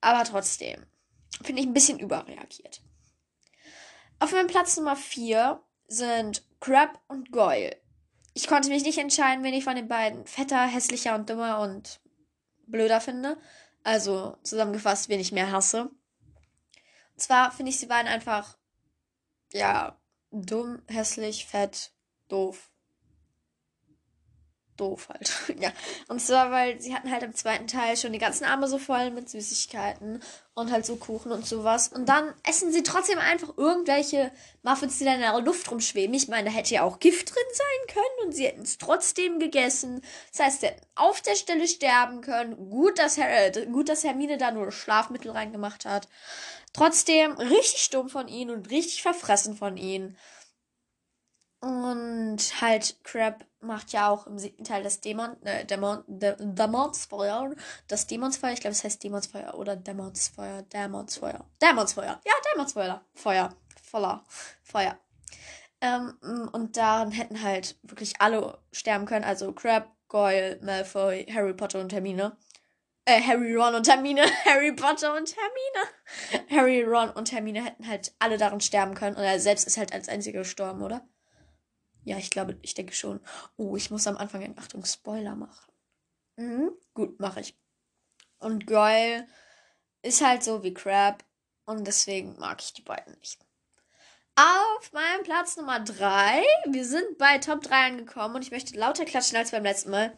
Aber 0.00 0.24
trotzdem. 0.24 0.86
finde 1.42 1.62
ich 1.62 1.68
ein 1.68 1.74
bisschen 1.74 1.98
überreagiert. 1.98 2.82
Auf 4.18 4.32
meinem 4.32 4.46
Platz 4.48 4.76
Nummer 4.76 4.96
4 4.96 5.62
sind 5.86 6.44
Crab 6.60 7.00
und 7.08 7.32
Goyle. 7.32 7.76
Ich 8.34 8.46
konnte 8.46 8.68
mich 8.68 8.84
nicht 8.84 8.98
entscheiden, 8.98 9.42
wen 9.42 9.54
ich 9.54 9.64
von 9.64 9.74
den 9.74 9.88
beiden 9.88 10.26
fetter, 10.26 10.66
hässlicher 10.66 11.14
und 11.14 11.28
dümmer 11.28 11.60
und 11.60 12.00
blöder 12.66 13.00
finde. 13.00 13.38
Also 13.82 14.36
zusammengefasst, 14.42 15.08
wen 15.08 15.20
ich 15.20 15.32
mehr 15.32 15.50
hasse. 15.50 15.84
Und 15.84 17.20
zwar 17.20 17.50
finde 17.50 17.70
ich 17.70 17.78
sie 17.78 17.86
beiden 17.86 18.08
einfach, 18.08 18.56
ja, 19.52 19.99
dumm, 20.30 20.82
hässlich, 20.88 21.46
fett, 21.46 21.92
doof 22.28 22.70
doof 24.80 25.08
halt. 25.08 25.30
ja. 25.60 25.70
Und 26.08 26.20
zwar, 26.20 26.50
weil 26.50 26.80
sie 26.80 26.94
hatten 26.94 27.10
halt 27.10 27.22
im 27.22 27.34
zweiten 27.34 27.66
Teil 27.66 27.96
schon 27.96 28.12
die 28.12 28.18
ganzen 28.18 28.44
Arme 28.44 28.66
so 28.66 28.78
voll 28.78 29.10
mit 29.10 29.28
Süßigkeiten 29.28 30.22
und 30.54 30.72
halt 30.72 30.84
so 30.86 30.96
Kuchen 30.96 31.32
und 31.32 31.46
sowas. 31.46 31.88
Und 31.88 32.08
dann 32.08 32.34
essen 32.48 32.72
sie 32.72 32.82
trotzdem 32.82 33.18
einfach 33.18 33.56
irgendwelche 33.56 34.32
Muffins, 34.62 34.98
die 34.98 35.04
da 35.04 35.14
in 35.14 35.20
der 35.20 35.38
Luft 35.40 35.70
rumschweben. 35.70 36.14
Ich 36.14 36.28
meine, 36.28 36.50
da 36.50 36.56
hätte 36.56 36.74
ja 36.74 36.82
auch 36.82 36.98
Gift 36.98 37.34
drin 37.34 37.42
sein 37.52 37.94
können 37.94 38.26
und 38.26 38.32
sie 38.32 38.46
hätten 38.46 38.62
es 38.62 38.78
trotzdem 38.78 39.38
gegessen. 39.38 40.02
Das 40.32 40.46
heißt, 40.46 40.60
sie 40.60 40.66
hätten 40.68 40.86
auf 40.94 41.20
der 41.20 41.34
Stelle 41.34 41.68
sterben 41.68 42.20
können. 42.20 42.70
Gut, 42.70 42.98
dass, 42.98 43.16
Her 43.16 43.52
gut, 43.66 43.88
dass 43.88 44.04
Hermine 44.04 44.38
da 44.38 44.50
nur 44.50 44.72
Schlafmittel 44.72 45.30
reingemacht 45.30 45.84
hat. 45.84 46.08
Trotzdem 46.72 47.32
richtig 47.32 47.82
stumm 47.82 48.08
von 48.08 48.28
ihnen 48.28 48.50
und 48.50 48.70
richtig 48.70 49.02
verfressen 49.02 49.56
von 49.56 49.76
ihnen. 49.76 50.16
Und 51.60 52.38
halt, 52.60 52.96
Crab 53.04 53.44
macht 53.60 53.92
ja 53.92 54.08
auch 54.08 54.26
im 54.26 54.38
siebten 54.38 54.64
Teil 54.64 54.82
das 54.82 55.00
Dämon, 55.00 55.36
äh, 55.42 55.66
Dämon, 55.66 56.02
Dä 56.06 56.34
Dämonsfeuer. 56.38 57.54
Das 57.86 58.06
Dämonsfeuer, 58.06 58.52
ich 58.52 58.60
glaube, 58.60 58.72
es 58.72 58.82
heißt 58.82 59.02
Dämonsfeuer 59.04 59.54
oder 59.54 59.76
Dämonsfeuer, 59.76 60.62
Dämonsfeuer. 60.62 61.44
Dämonsfeuer, 61.60 62.20
ja, 62.24 62.32
Dämonsfeuer. 62.52 63.04
Feuer. 63.14 63.54
Voller 63.82 64.24
Feuer. 64.62 64.96
Ähm, 65.80 66.16
und 66.52 66.76
daran 66.76 67.10
hätten 67.10 67.42
halt 67.42 67.76
wirklich 67.82 68.20
alle 68.20 68.58
sterben 68.72 69.04
können. 69.04 69.24
Also 69.24 69.52
Crab, 69.52 69.90
Goyle, 70.08 70.60
Malfoy, 70.62 71.26
Harry 71.26 71.54
Potter 71.54 71.80
und 71.80 71.92
Hermine. 71.92 72.36
Äh, 73.04 73.20
Harry, 73.22 73.54
Ron 73.54 73.74
und 73.74 73.88
Hermine. 73.88 74.22
Harry 74.44 74.72
Potter 74.72 75.16
und 75.16 75.34
Hermine. 75.34 76.50
Harry, 76.50 76.82
Ron 76.82 77.10
und 77.10 77.32
Hermine 77.32 77.64
hätten 77.64 77.86
halt 77.86 78.12
alle 78.18 78.38
daran 78.38 78.60
sterben 78.60 78.94
können. 78.94 79.16
Und 79.16 79.22
er 79.22 79.40
selbst 79.40 79.66
ist 79.66 79.76
halt 79.76 79.92
als 79.92 80.08
einziger 80.08 80.40
gestorben, 80.40 80.82
oder? 80.82 81.06
Ja, 82.04 82.16
ich 82.16 82.30
glaube, 82.30 82.58
ich 82.62 82.74
denke 82.74 82.94
schon. 82.94 83.20
Oh, 83.56 83.76
ich 83.76 83.90
muss 83.90 84.06
am 84.06 84.16
Anfang 84.16 84.42
einen 84.42 84.58
Achtung 84.58 84.84
Spoiler 84.84 85.36
machen. 85.36 85.72
Mhm, 86.36 86.70
gut, 86.94 87.20
mache 87.20 87.40
ich. 87.40 87.58
Und 88.38 88.66
Goyle 88.66 89.26
ist 90.02 90.24
halt 90.24 90.42
so 90.42 90.62
wie 90.62 90.72
Crab 90.72 91.22
und 91.66 91.86
deswegen 91.86 92.38
mag 92.38 92.62
ich 92.62 92.72
die 92.72 92.82
beiden 92.82 93.14
nicht. 93.18 93.44
Auf 94.36 94.92
meinem 94.92 95.22
Platz 95.22 95.56
Nummer 95.58 95.80
3. 95.80 96.42
Wir 96.68 96.84
sind 96.86 97.18
bei 97.18 97.36
Top 97.38 97.62
3 97.62 97.88
angekommen 97.88 98.36
und 98.36 98.42
ich 98.42 98.50
möchte 98.50 98.78
lauter 98.78 99.04
klatschen 99.04 99.36
als 99.36 99.50
beim 99.50 99.64
letzten 99.64 99.90
Mal. 99.90 100.14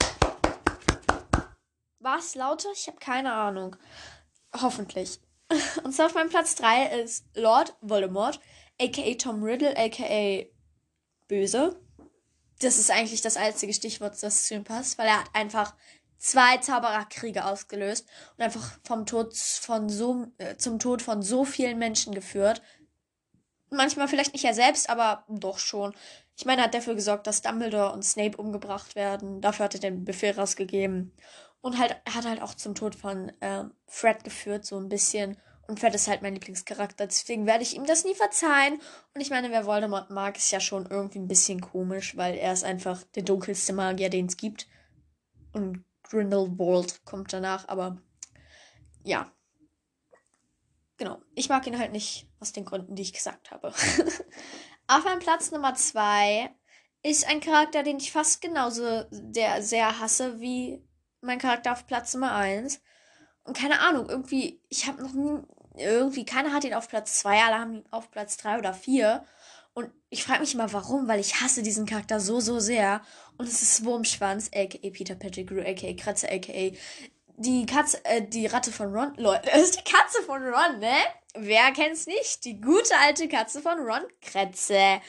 Was 2.02 2.34
lauter? 2.34 2.68
Ich 2.74 2.88
habe 2.88 2.98
keine 2.98 3.32
Ahnung. 3.32 3.76
Hoffentlich. 4.52 5.20
Und 5.84 5.92
zwar 5.92 6.06
auf 6.06 6.14
meinem 6.14 6.30
Platz 6.30 6.56
3 6.56 7.00
ist 7.00 7.24
Lord 7.34 7.76
Voldemort, 7.80 8.40
aka 8.80 9.14
Tom 9.14 9.44
Riddle, 9.44 9.76
aka 9.76 10.44
böse. 11.28 11.80
Das 12.58 12.78
ist 12.78 12.90
eigentlich 12.90 13.20
das 13.20 13.36
einzige 13.36 13.72
Stichwort, 13.72 14.20
das 14.20 14.46
zu 14.46 14.54
ihm 14.54 14.64
passt, 14.64 14.98
weil 14.98 15.06
er 15.06 15.20
hat 15.20 15.30
einfach 15.32 15.74
zwei 16.18 16.56
Zaubererkriege 16.56 17.44
ausgelöst 17.44 18.08
und 18.36 18.44
einfach 18.44 18.80
vom 18.84 19.06
Tod 19.06 19.36
von 19.36 19.88
so 19.88 20.26
äh, 20.38 20.56
zum 20.56 20.80
Tod 20.80 21.02
von 21.02 21.22
so 21.22 21.44
vielen 21.44 21.78
Menschen 21.78 22.14
geführt. 22.14 22.62
Manchmal 23.70 24.08
vielleicht 24.08 24.32
nicht 24.32 24.44
er 24.44 24.54
selbst, 24.54 24.90
aber 24.90 25.24
doch 25.28 25.58
schon. 25.58 25.94
Ich 26.36 26.46
meine, 26.46 26.62
er 26.62 26.64
hat 26.64 26.74
dafür 26.74 26.96
gesorgt, 26.96 27.28
dass 27.28 27.42
Dumbledore 27.42 27.92
und 27.92 28.04
Snape 28.04 28.36
umgebracht 28.36 28.96
werden. 28.96 29.40
Dafür 29.40 29.64
hat 29.64 29.74
er 29.74 29.80
den 29.80 30.04
Befehl 30.04 30.32
rausgegeben. 30.32 31.12
Und 31.62 31.78
halt, 31.78 31.96
hat 32.12 32.26
halt 32.26 32.42
auch 32.42 32.54
zum 32.54 32.74
Tod 32.74 32.94
von 32.94 33.30
äh, 33.40 33.64
Fred 33.86 34.24
geführt, 34.24 34.66
so 34.66 34.76
ein 34.76 34.88
bisschen. 34.88 35.38
Und 35.68 35.80
Fred 35.80 35.94
ist 35.94 36.08
halt 36.08 36.20
mein 36.20 36.34
Lieblingscharakter, 36.34 37.06
deswegen 37.06 37.46
werde 37.46 37.62
ich 37.62 37.74
ihm 37.74 37.86
das 37.86 38.04
nie 38.04 38.14
verzeihen. 38.14 38.80
Und 39.14 39.20
ich 39.20 39.30
meine, 39.30 39.50
wer 39.50 39.64
Voldemort 39.64 40.10
mag, 40.10 40.36
ist 40.36 40.50
ja 40.50 40.60
schon 40.60 40.86
irgendwie 40.86 41.20
ein 41.20 41.28
bisschen 41.28 41.60
komisch, 41.60 42.16
weil 42.16 42.34
er 42.34 42.52
ist 42.52 42.64
einfach 42.64 43.02
der 43.14 43.22
dunkelste 43.22 43.72
Magier, 43.72 44.10
den 44.10 44.26
es 44.26 44.36
gibt. 44.36 44.66
Und 45.52 45.84
Grindelwald 46.02 47.04
kommt 47.04 47.32
danach, 47.32 47.68
aber 47.68 47.96
ja. 49.04 49.32
Genau. 50.96 51.22
Ich 51.34 51.48
mag 51.48 51.66
ihn 51.66 51.78
halt 51.78 51.92
nicht 51.92 52.28
aus 52.38 52.52
den 52.52 52.64
Gründen, 52.64 52.94
die 52.94 53.02
ich 53.02 53.12
gesagt 53.12 53.50
habe. 53.50 53.68
Auf 54.88 55.04
meinem 55.04 55.20
Platz 55.20 55.50
Nummer 55.52 55.74
zwei 55.74 56.54
ist 57.02 57.26
ein 57.26 57.40
Charakter, 57.40 57.82
den 57.82 57.96
ich 57.96 58.12
fast 58.12 58.40
genauso 58.40 59.04
der 59.10 59.62
sehr 59.62 60.00
hasse 60.00 60.40
wie 60.40 60.84
mein 61.22 61.38
Charakter 61.38 61.72
auf 61.72 61.86
Platz 61.86 62.14
Nummer 62.14 62.34
eins. 62.34 62.80
Und 63.44 63.56
keine 63.56 63.80
Ahnung, 63.80 64.08
irgendwie, 64.08 64.60
ich 64.68 64.86
habe 64.86 65.02
noch 65.02 65.12
nie, 65.12 65.40
irgendwie, 65.76 66.24
keiner 66.24 66.52
hat 66.52 66.64
ihn 66.64 66.74
auf 66.74 66.88
Platz 66.88 67.18
2, 67.20 67.42
alle 67.42 67.58
haben 67.58 67.74
ihn 67.76 67.84
auf 67.90 68.10
Platz 68.10 68.36
3 68.36 68.58
oder 68.58 68.74
4. 68.74 69.24
Und 69.74 69.90
ich 70.10 70.22
frage 70.22 70.40
mich 70.40 70.54
immer, 70.54 70.72
warum, 70.72 71.08
weil 71.08 71.18
ich 71.18 71.40
hasse 71.40 71.62
diesen 71.62 71.86
Charakter 71.86 72.20
so, 72.20 72.40
so 72.40 72.60
sehr. 72.60 73.00
Und 73.38 73.48
es 73.48 73.62
ist 73.62 73.84
Wurmschwanz, 73.84 74.50
aka 74.54 74.90
Peter 74.90 75.14
Pettigrew, 75.14 75.60
aka 75.60 75.94
Kratze, 75.94 76.30
aka 76.30 76.72
die 77.36 77.66
Katze, 77.66 78.04
äh, 78.04 78.22
die 78.22 78.46
Ratte 78.46 78.70
von 78.70 78.94
Ron. 78.94 79.14
Leute, 79.16 79.48
das 79.52 79.62
ist 79.62 79.78
die 79.78 79.92
Katze 79.92 80.22
von 80.22 80.42
Ron, 80.42 80.78
ne? 80.78 80.94
Wer 81.34 81.72
kennt's 81.72 82.06
nicht? 82.06 82.44
Die 82.44 82.60
gute 82.60 82.96
alte 83.00 83.28
Katze 83.28 83.62
von 83.62 83.78
Ron 83.78 84.02
Kretze. 84.20 85.00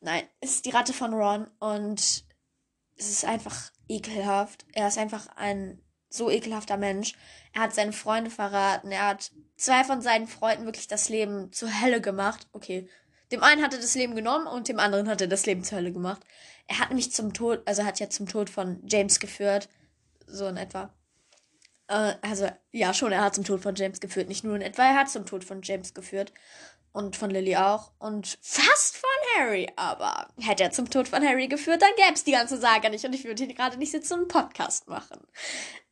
Nein, 0.00 0.28
ist 0.40 0.64
die 0.64 0.70
Ratte 0.70 0.92
von 0.92 1.12
Ron 1.12 1.50
und 1.58 2.24
es 2.96 3.10
ist 3.10 3.24
einfach 3.24 3.70
ekelhaft. 3.88 4.64
Er 4.72 4.88
ist 4.88 4.98
einfach 4.98 5.28
ein 5.36 5.80
so 6.08 6.30
ekelhafter 6.30 6.76
Mensch. 6.76 7.14
Er 7.52 7.62
hat 7.62 7.74
seine 7.74 7.92
Freunde 7.92 8.30
verraten. 8.30 8.92
Er 8.92 9.08
hat 9.08 9.32
zwei 9.56 9.84
von 9.84 10.00
seinen 10.00 10.28
Freunden 10.28 10.64
wirklich 10.64 10.88
das 10.88 11.08
Leben 11.08 11.52
zur 11.52 11.68
Hölle 11.80 12.00
gemacht. 12.00 12.46
Okay. 12.52 12.88
Dem 13.32 13.42
einen 13.42 13.62
hat 13.62 13.72
er 13.72 13.80
das 13.80 13.94
Leben 13.94 14.14
genommen 14.14 14.46
und 14.46 14.68
dem 14.68 14.78
anderen 14.78 15.08
hat 15.08 15.20
er 15.20 15.26
das 15.26 15.46
Leben 15.46 15.64
zur 15.64 15.78
Hölle 15.78 15.92
gemacht. 15.92 16.22
Er 16.66 16.78
hat 16.78 16.92
mich 16.92 17.12
zum 17.12 17.32
Tod, 17.32 17.62
also 17.66 17.84
hat 17.84 18.00
ja 18.00 18.08
zum 18.08 18.28
Tod 18.28 18.48
von 18.48 18.80
James 18.86 19.18
geführt. 19.18 19.68
So 20.26 20.46
in 20.46 20.56
etwa. 20.56 20.94
Äh, 21.88 22.14
also, 22.22 22.48
ja, 22.70 22.94
schon, 22.94 23.12
er 23.12 23.22
hat 23.22 23.34
zum 23.34 23.44
Tod 23.44 23.60
von 23.62 23.74
James 23.74 24.00
geführt. 24.00 24.28
Nicht 24.28 24.44
nur 24.44 24.56
in 24.56 24.62
etwa, 24.62 24.84
er 24.84 24.94
hat 24.94 25.10
zum 25.10 25.26
Tod 25.26 25.44
von 25.44 25.62
James 25.62 25.94
geführt. 25.94 26.32
Und 26.92 27.16
von 27.16 27.30
Lily 27.30 27.56
auch. 27.56 27.90
Und 27.98 28.38
fast 28.40 28.96
von 28.96 29.10
Harry. 29.38 29.68
Aber 29.76 30.28
hätte 30.40 30.62
er 30.62 30.70
zum 30.70 30.90
Tod 30.90 31.08
von 31.08 31.26
Harry 31.26 31.48
geführt, 31.48 31.82
dann 31.82 31.94
gäbe 31.96 32.14
es 32.14 32.24
die 32.24 32.32
ganze 32.32 32.58
Saga 32.58 32.88
nicht. 32.88 33.04
Und 33.04 33.14
ich 33.14 33.24
würde 33.24 33.44
hier 33.44 33.54
gerade 33.54 33.76
nicht 33.78 33.92
sitzen 33.92 34.14
und 34.14 34.18
einen 34.20 34.28
Podcast 34.28 34.88
machen. 34.88 35.20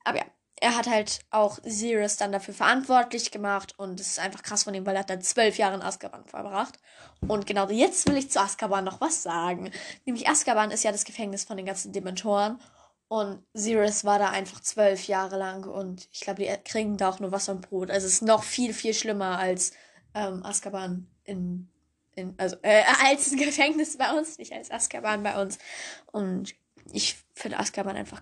Aber 0.04 0.18
ja, 0.18 0.24
er 0.62 0.76
hat 0.76 0.86
halt 0.86 1.20
auch 1.30 1.58
Sirius 1.64 2.16
dann 2.16 2.30
dafür 2.30 2.54
verantwortlich 2.54 3.32
gemacht 3.32 3.74
und 3.78 3.98
es 3.98 4.06
ist 4.06 4.18
einfach 4.20 4.44
krass 4.44 4.62
von 4.62 4.74
ihm, 4.74 4.86
weil 4.86 4.94
er 4.94 5.00
hat 5.00 5.10
dann 5.10 5.20
zwölf 5.20 5.58
Jahre 5.58 5.74
in 5.74 5.82
Azkaban 5.82 6.24
verbracht. 6.24 6.78
Und 7.26 7.46
genau 7.46 7.68
jetzt 7.68 8.08
will 8.08 8.16
ich 8.16 8.30
zu 8.30 8.40
Azkaban 8.40 8.84
noch 8.84 9.00
was 9.00 9.24
sagen. 9.24 9.72
Nämlich 10.04 10.28
Azkaban 10.28 10.70
ist 10.70 10.84
ja 10.84 10.92
das 10.92 11.04
Gefängnis 11.04 11.42
von 11.42 11.56
den 11.56 11.66
ganzen 11.66 11.92
Dementoren 11.92 12.60
und 13.08 13.42
Sirius 13.54 14.04
war 14.04 14.20
da 14.20 14.30
einfach 14.30 14.60
zwölf 14.60 15.08
Jahre 15.08 15.36
lang 15.36 15.64
und 15.64 16.08
ich 16.12 16.20
glaube, 16.20 16.44
die 16.44 16.50
kriegen 16.64 16.96
da 16.96 17.08
auch 17.08 17.18
nur 17.18 17.32
Wasser 17.32 17.52
und 17.52 17.68
Brot. 17.68 17.90
Also 17.90 18.06
es 18.06 18.14
ist 18.14 18.22
noch 18.22 18.44
viel, 18.44 18.72
viel 18.72 18.94
schlimmer 18.94 19.38
als 19.38 19.72
ähm, 20.14 20.44
Azkaban 20.44 21.08
in, 21.24 21.71
in 22.14 22.34
also 22.38 22.56
äh, 22.62 22.82
als 23.06 23.30
Gefängnis 23.32 23.96
bei 23.96 24.12
uns, 24.12 24.38
nicht 24.38 24.52
als 24.52 24.70
Azkaban 24.70 25.22
bei 25.22 25.40
uns. 25.40 25.58
Und 26.10 26.54
ich 26.92 27.16
finde 27.34 27.58
Azkaban 27.58 27.96
einfach 27.96 28.20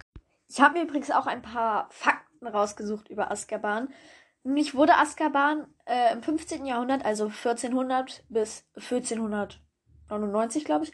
ich 0.50 0.60
habe 0.60 0.78
mir 0.78 0.84
übrigens 0.84 1.10
auch 1.12 1.26
ein 1.26 1.42
paar 1.42 1.86
Fakten 1.90 2.46
rausgesucht 2.46 3.08
über 3.08 3.30
Azkaban. 3.30 3.88
Nämlich 4.42 4.74
wurde 4.74 4.96
Azkaban 4.96 5.66
äh, 5.86 6.12
im 6.12 6.22
15. 6.22 6.66
Jahrhundert, 6.66 7.04
also 7.04 7.26
1400 7.26 8.24
bis 8.28 8.64
1499, 8.74 10.64
glaube 10.64 10.86
ich, 10.86 10.92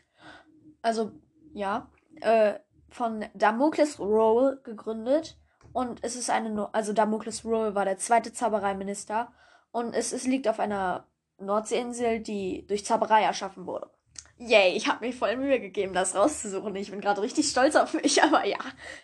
also 0.83 1.13
ja, 1.55 1.91
äh, 2.21 2.59
von 2.91 3.25
Damocles 3.35 3.99
Roll 3.99 4.61
gegründet. 4.63 5.39
Und 5.73 6.05
es 6.05 6.17
ist 6.17 6.29
eine, 6.29 6.75
also 6.75 6.93
Damocles 6.93 7.43
Roll 7.45 7.75
war 7.75 7.87
der 7.87 7.97
zweite 7.97 8.35
Zaubereiminister. 8.35 9.33
Und 9.71 9.95
es, 9.95 10.13
es 10.13 10.27
liegt 10.27 10.49
auf 10.49 10.61
einer 10.61 11.07
Nordseeinsel, 11.39 12.21
die 12.21 12.67
durch 12.67 12.85
Zauberei 12.85 13.23
erschaffen 13.23 13.67
wurde. 13.67 13.91
Yay, 14.39 14.77
ich 14.77 14.87
habe 14.87 15.07
mir 15.07 15.13
voll 15.13 15.37
Mühe 15.37 15.61
gegeben, 15.61 15.95
das 15.95 16.15
rauszusuchen. 16.15 16.77
Ich 16.77 16.91
bin 16.91 17.01
gerade 17.01 17.23
richtig 17.23 17.49
stolz 17.49 17.75
auf 17.75 17.95
mich, 17.95 18.23
aber 18.23 18.45
ja. 18.45 18.59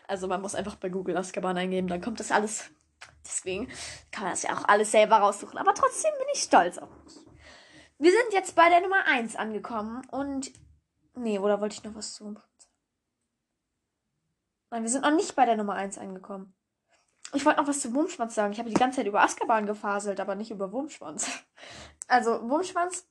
Also 0.07 0.29
man 0.29 0.43
muss 0.43 0.55
einfach 0.55 0.77
bei 0.77 0.89
Google 0.91 1.17
Azkaban 1.17 1.57
eingeben, 1.57 1.89
dann 1.89 2.03
kommt 2.03 2.21
das 2.21 2.31
alles. 2.31 2.71
Deswegen 3.25 3.69
kann 4.11 4.25
man 4.25 4.33
das 4.33 4.43
ja 4.43 4.53
auch 4.53 4.69
alles 4.69 4.93
selber 4.93 5.17
raussuchen. 5.17 5.59
Aber 5.59 5.75
trotzdem 5.75 6.13
bin 6.19 6.27
ich 6.35 6.43
stolz 6.43 6.79
auf 6.79 6.91
mich. 7.05 7.15
Wir 7.99 8.11
sind 8.11 8.33
jetzt 8.33 8.55
bei 8.57 8.69
der 8.69 8.81
Nummer 8.81 9.05
1 9.07 9.37
angekommen 9.37 10.03
und. 10.11 10.53
Nee, 11.15 11.39
oder 11.39 11.61
wollte 11.61 11.75
ich 11.75 11.85
noch 11.85 11.95
was 11.95 12.15
zu? 12.15 12.35
Nein, 14.71 14.83
wir 14.83 14.91
sind 14.91 15.03
noch 15.03 15.15
nicht 15.15 15.37
bei 15.37 15.45
der 15.45 15.57
Nummer 15.57 15.75
1 15.75 15.99
angekommen. 15.99 16.55
Ich 17.35 17.45
wollte 17.47 17.61
noch 17.61 17.69
was 17.69 17.81
zu 17.81 17.95
Wurmschwanz 17.95 18.35
sagen. 18.35 18.53
Ich 18.53 18.59
habe 18.59 18.69
die 18.69 18.75
ganze 18.75 18.97
Zeit 18.97 19.07
über 19.07 19.23
Azkaban 19.23 19.67
gefaselt, 19.67 20.21
aber 20.21 20.35
nicht 20.35 20.51
über 20.51 20.73
Wurmschwanz. 20.73 21.29
Also, 22.09 22.47
Wurmschwanz 22.51 23.07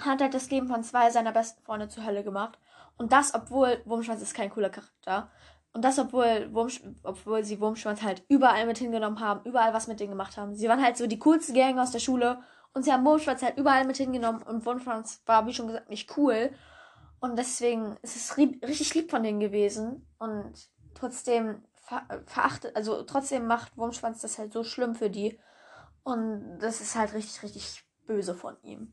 hat 0.00 0.20
halt 0.20 0.34
das 0.34 0.50
Leben 0.50 0.68
von 0.68 0.84
zwei 0.84 1.10
seiner 1.10 1.32
besten 1.32 1.64
Freunde 1.64 1.88
zur 1.88 2.04
Hölle 2.04 2.22
gemacht. 2.22 2.58
Und 2.96 3.10
das, 3.10 3.34
obwohl 3.34 3.80
Wurmschwanz 3.84 4.22
ist 4.22 4.34
kein 4.34 4.50
cooler 4.50 4.70
Charakter. 4.70 5.30
Und 5.72 5.84
das, 5.84 5.98
obwohl, 5.98 6.52
Wurmsch 6.52 6.80
obwohl 7.02 7.42
sie 7.42 7.60
Wurmschwanz 7.60 8.02
halt 8.02 8.22
überall 8.28 8.66
mit 8.66 8.78
hingenommen 8.78 9.18
haben, 9.18 9.40
überall 9.44 9.74
was 9.74 9.88
mit 9.88 9.98
denen 9.98 10.10
gemacht 10.10 10.36
haben. 10.36 10.54
Sie 10.54 10.68
waren 10.68 10.82
halt 10.82 10.96
so 10.96 11.08
die 11.08 11.18
coolste 11.18 11.52
Gang 11.52 11.80
aus 11.80 11.90
der 11.90 11.98
Schule 11.98 12.38
und 12.74 12.84
sie 12.84 12.92
haben 12.92 13.04
Wurmschwanz 13.04 13.42
halt 13.42 13.58
überall 13.58 13.84
mit 13.84 13.96
hingenommen 13.96 14.42
und 14.42 14.64
Wurmschwanz 14.64 15.22
war, 15.26 15.46
wie 15.46 15.54
schon 15.54 15.66
gesagt, 15.66 15.90
nicht 15.90 16.16
cool. 16.16 16.52
Und 17.18 17.36
deswegen 17.36 17.96
ist 18.02 18.14
es 18.14 18.36
richtig 18.36 18.94
lieb 18.94 19.10
von 19.10 19.22
denen 19.24 19.40
gewesen. 19.40 20.06
Und 20.18 20.52
trotzdem 20.94 21.64
ver 21.84 22.06
verachtet, 22.26 22.74
also 22.76 23.02
trotzdem 23.02 23.46
macht 23.46 23.76
Wurmschwanz 23.76 24.20
das 24.20 24.38
halt 24.38 24.52
so 24.52 24.64
schlimm 24.64 24.94
für 24.94 25.10
die. 25.10 25.38
Und 26.02 26.58
das 26.58 26.80
ist 26.80 26.96
halt 26.96 27.14
richtig, 27.14 27.42
richtig 27.42 27.84
böse 28.06 28.34
von 28.34 28.56
ihm. 28.62 28.92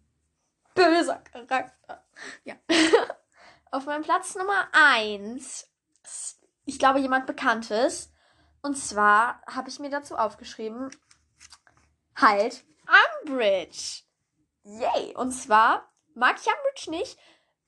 Böser 0.76 1.22
Charakter. 1.32 2.06
Ja. 2.44 2.56
Auf 3.72 3.86
meinem 3.86 4.04
Platz 4.04 4.36
Nummer 4.36 4.68
1 4.72 5.72
ich 6.66 6.80
glaube, 6.80 7.00
jemand 7.00 7.26
Bekanntes. 7.26 8.12
Und 8.62 8.78
zwar 8.78 9.42
habe 9.48 9.70
ich 9.70 9.80
mir 9.80 9.90
dazu 9.90 10.16
aufgeschrieben, 10.16 10.92
halt 12.16 12.64
Umbridge. 13.26 14.04
Yay. 14.64 15.16
Und 15.16 15.32
zwar 15.32 15.92
mag 16.14 16.38
ich 16.40 16.48
Umbridge 16.48 16.92
nicht, 16.92 17.18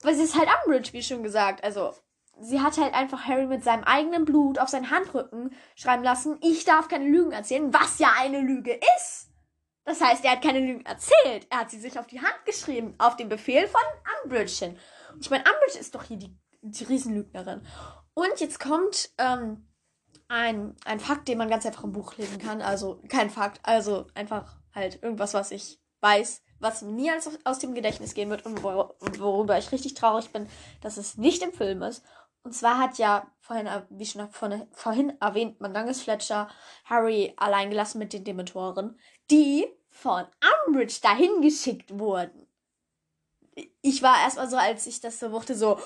weil 0.02 0.14
sie 0.14 0.22
ist 0.22 0.38
halt 0.38 0.48
Umbridge, 0.64 0.92
wie 0.92 1.02
schon 1.02 1.22
gesagt. 1.22 1.64
Also, 1.64 1.94
sie 2.40 2.60
hat 2.60 2.78
halt 2.78 2.94
einfach 2.94 3.26
Harry 3.26 3.46
mit 3.46 3.64
seinem 3.64 3.84
eigenen 3.84 4.24
Blut 4.24 4.58
auf 4.58 4.68
seinen 4.68 4.90
Handrücken 4.90 5.54
schreiben 5.76 6.02
lassen, 6.02 6.38
ich 6.42 6.64
darf 6.64 6.88
keine 6.88 7.08
Lügen 7.08 7.32
erzählen, 7.32 7.72
was 7.72 7.98
ja 7.98 8.12
eine 8.18 8.40
Lüge 8.40 8.78
ist. 8.96 9.30
Das 9.84 10.00
heißt, 10.00 10.24
er 10.24 10.32
hat 10.32 10.42
keine 10.42 10.60
Lügen 10.60 10.86
erzählt. 10.86 11.46
Er 11.50 11.60
hat 11.60 11.70
sie 11.70 11.78
sich 11.78 11.98
auf 11.98 12.06
die 12.06 12.20
Hand 12.20 12.44
geschrieben, 12.46 12.94
auf 12.98 13.16
den 13.16 13.28
Befehl 13.28 13.68
von 13.68 13.82
Umbridge 14.22 14.64
hin. 14.64 14.78
Und 15.12 15.20
ich 15.20 15.30
meine, 15.30 15.44
Umbridge 15.44 15.78
ist 15.78 15.94
doch 15.94 16.04
hier 16.04 16.16
die, 16.16 16.34
die 16.62 16.84
Riesenlügnerin. 16.84 17.66
Und 18.14 18.40
jetzt 18.40 18.60
kommt 18.60 19.10
ähm, 19.18 19.68
ein, 20.28 20.74
ein 20.86 21.00
Fakt, 21.00 21.28
den 21.28 21.38
man 21.38 21.50
ganz 21.50 21.66
einfach 21.66 21.84
im 21.84 21.92
Buch 21.92 22.16
lesen 22.16 22.38
kann. 22.38 22.62
Also 22.62 23.02
kein 23.08 23.28
Fakt, 23.28 23.60
also 23.62 24.06
einfach 24.14 24.56
halt 24.74 25.02
irgendwas, 25.02 25.34
was 25.34 25.50
ich 25.50 25.80
weiß, 26.00 26.42
was 26.60 26.82
mir 26.82 26.92
nie 26.92 27.12
aus, 27.12 27.28
aus 27.44 27.58
dem 27.58 27.74
Gedächtnis 27.74 28.14
gehen 28.14 28.30
wird 28.30 28.46
und 28.46 28.62
wor 28.62 28.96
worüber 29.00 29.58
ich 29.58 29.70
richtig 29.72 29.94
traurig 29.94 30.30
bin, 30.30 30.48
dass 30.80 30.96
es 30.96 31.18
nicht 31.18 31.42
im 31.42 31.52
Film 31.52 31.82
ist. 31.82 32.02
Und 32.44 32.52
zwar 32.52 32.78
hat 32.78 32.98
ja 32.98 33.26
vorhin, 33.40 33.68
wie 33.90 34.06
schon 34.06 34.28
von, 34.30 34.66
vorhin 34.72 35.20
erwähnt, 35.20 35.60
Mandanges 35.60 36.02
Fletcher 36.02 36.48
Harry 36.84 37.34
allein 37.36 37.70
gelassen 37.70 37.98
mit 37.98 38.12
den 38.12 38.24
Dementoren, 38.24 38.98
die 39.30 39.66
von 39.88 40.24
Umbridge 40.66 41.00
dahin 41.02 41.40
geschickt 41.40 41.98
wurden. 41.98 42.46
Ich 43.82 44.02
war 44.02 44.20
erstmal 44.20 44.48
so, 44.48 44.56
als 44.56 44.86
ich 44.86 45.00
das 45.00 45.18
so 45.18 45.32
wuchte, 45.32 45.54
so, 45.54 45.78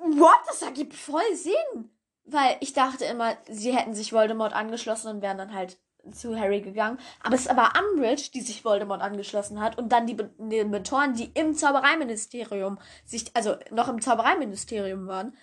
What? 0.00 0.38
Das 0.46 0.62
ergibt 0.62 0.94
voll 0.94 1.34
Sinn. 1.34 1.90
Weil 2.24 2.56
ich 2.60 2.72
dachte 2.72 3.04
immer, 3.04 3.36
sie 3.48 3.76
hätten 3.76 3.94
sich 3.94 4.12
Voldemort 4.12 4.52
angeschlossen 4.52 5.08
und 5.08 5.22
wären 5.22 5.38
dann 5.38 5.54
halt 5.54 5.78
zu 6.12 6.38
Harry 6.38 6.60
gegangen. 6.62 6.98
Aber 7.22 7.34
es 7.34 7.46
war 7.48 7.72
Umbridge, 7.78 8.30
die 8.32 8.40
sich 8.40 8.64
Voldemort 8.64 9.02
angeschlossen 9.02 9.60
hat 9.60 9.76
und 9.78 9.90
dann 9.90 10.06
die, 10.06 10.16
die 10.38 10.64
Mentoren, 10.64 11.14
die 11.14 11.30
im 11.34 11.54
Zaubereiministerium 11.54 12.78
sich, 13.04 13.30
also 13.34 13.56
noch 13.70 13.88
im 13.88 14.00
Zaubereiministerium 14.00 15.06
waren, 15.06 15.36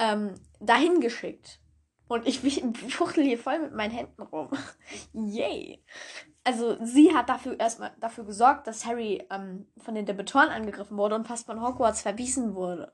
ähm, 0.00 0.34
dahin 0.58 1.00
geschickt. 1.00 1.60
Und 2.08 2.26
ich, 2.26 2.40
fuchtel 2.88 3.22
hier 3.24 3.38
voll 3.38 3.60
mit 3.60 3.72
meinen 3.72 3.92
Händen 3.92 4.22
rum. 4.22 4.50
Yay. 5.12 5.84
Also 6.42 6.84
sie 6.84 7.14
hat 7.14 7.28
dafür 7.28 7.60
erstmal 7.60 7.92
dafür 8.00 8.24
gesorgt, 8.24 8.66
dass 8.66 8.86
Harry 8.86 9.24
ähm, 9.30 9.68
von 9.76 9.94
den 9.94 10.06
Dementoren 10.06 10.48
angegriffen 10.48 10.96
wurde 10.96 11.14
und 11.14 11.28
fast 11.28 11.46
von 11.46 11.62
Hogwarts 11.62 12.02
verwiesen 12.02 12.54
wurde. 12.54 12.92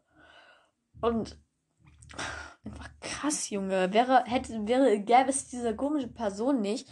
Und 1.01 1.40
einfach 2.64 2.90
krass, 3.01 3.49
Junge. 3.49 3.92
Wäre, 3.95 4.25
hätte, 4.25 4.66
wäre, 4.66 4.99
gäbe 5.01 5.31
es 5.31 5.49
diese 5.49 5.75
komische 5.75 6.09
Person 6.09 6.61
nicht, 6.61 6.88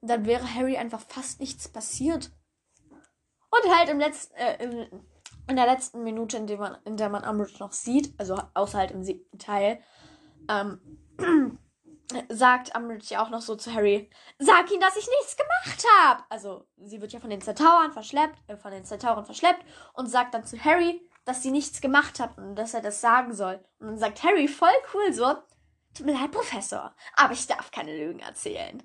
dann 0.00 0.24
wäre 0.24 0.54
Harry 0.54 0.76
einfach 0.76 1.00
fast 1.00 1.40
nichts 1.40 1.68
passiert. 1.68 2.30
Und 3.50 3.76
halt 3.76 3.88
im 3.88 3.98
letzten, 3.98 4.34
äh, 4.36 4.62
im, 4.62 5.04
in 5.48 5.56
der 5.56 5.66
letzten 5.66 6.04
Minute, 6.04 6.36
in 6.36 6.46
der 6.46 6.58
man, 6.58 6.76
in 6.84 6.96
der 6.96 7.08
man 7.08 7.24
Umbridge 7.24 7.58
noch 7.58 7.72
sieht, 7.72 8.14
also 8.18 8.40
außer 8.54 8.78
halt 8.78 8.90
im 8.90 9.02
siebten 9.02 9.38
Teil, 9.38 9.80
ähm, 10.48 10.80
sagt 12.28 12.76
Umbridge 12.76 13.06
ja 13.08 13.22
auch 13.22 13.30
noch 13.30 13.42
so 13.42 13.56
zu 13.56 13.72
Harry, 13.72 14.10
sag 14.38 14.70
ihm, 14.70 14.80
dass 14.80 14.96
ich 14.96 15.08
nichts 15.18 15.36
gemacht 15.36 15.84
habe. 16.00 16.24
Also, 16.28 16.66
sie 16.76 17.00
wird 17.00 17.12
ja 17.12 17.20
von 17.20 17.30
den 17.30 17.40
Zertauern 17.40 17.92
verschleppt, 17.92 18.38
äh, 18.46 18.56
von 18.56 18.70
den 18.70 18.84
Zertauern 18.84 19.24
verschleppt 19.24 19.64
und 19.94 20.06
sagt 20.06 20.34
dann 20.34 20.44
zu 20.44 20.62
Harry, 20.62 21.08
dass 21.24 21.42
sie 21.42 21.50
nichts 21.50 21.80
gemacht 21.80 22.20
hat 22.20 22.38
und 22.38 22.54
dass 22.56 22.74
er 22.74 22.80
das 22.80 23.00
sagen 23.00 23.34
soll. 23.34 23.62
Und 23.78 23.88
dann 23.88 23.98
sagt 23.98 24.22
Harry 24.22 24.48
voll 24.48 24.68
cool 24.94 25.12
so, 25.12 25.34
tut 25.94 26.06
mir 26.06 26.14
leid, 26.14 26.32
Professor, 26.32 26.94
aber 27.16 27.32
ich 27.34 27.46
darf 27.46 27.70
keine 27.70 27.96
Lügen 27.96 28.20
erzählen. 28.20 28.82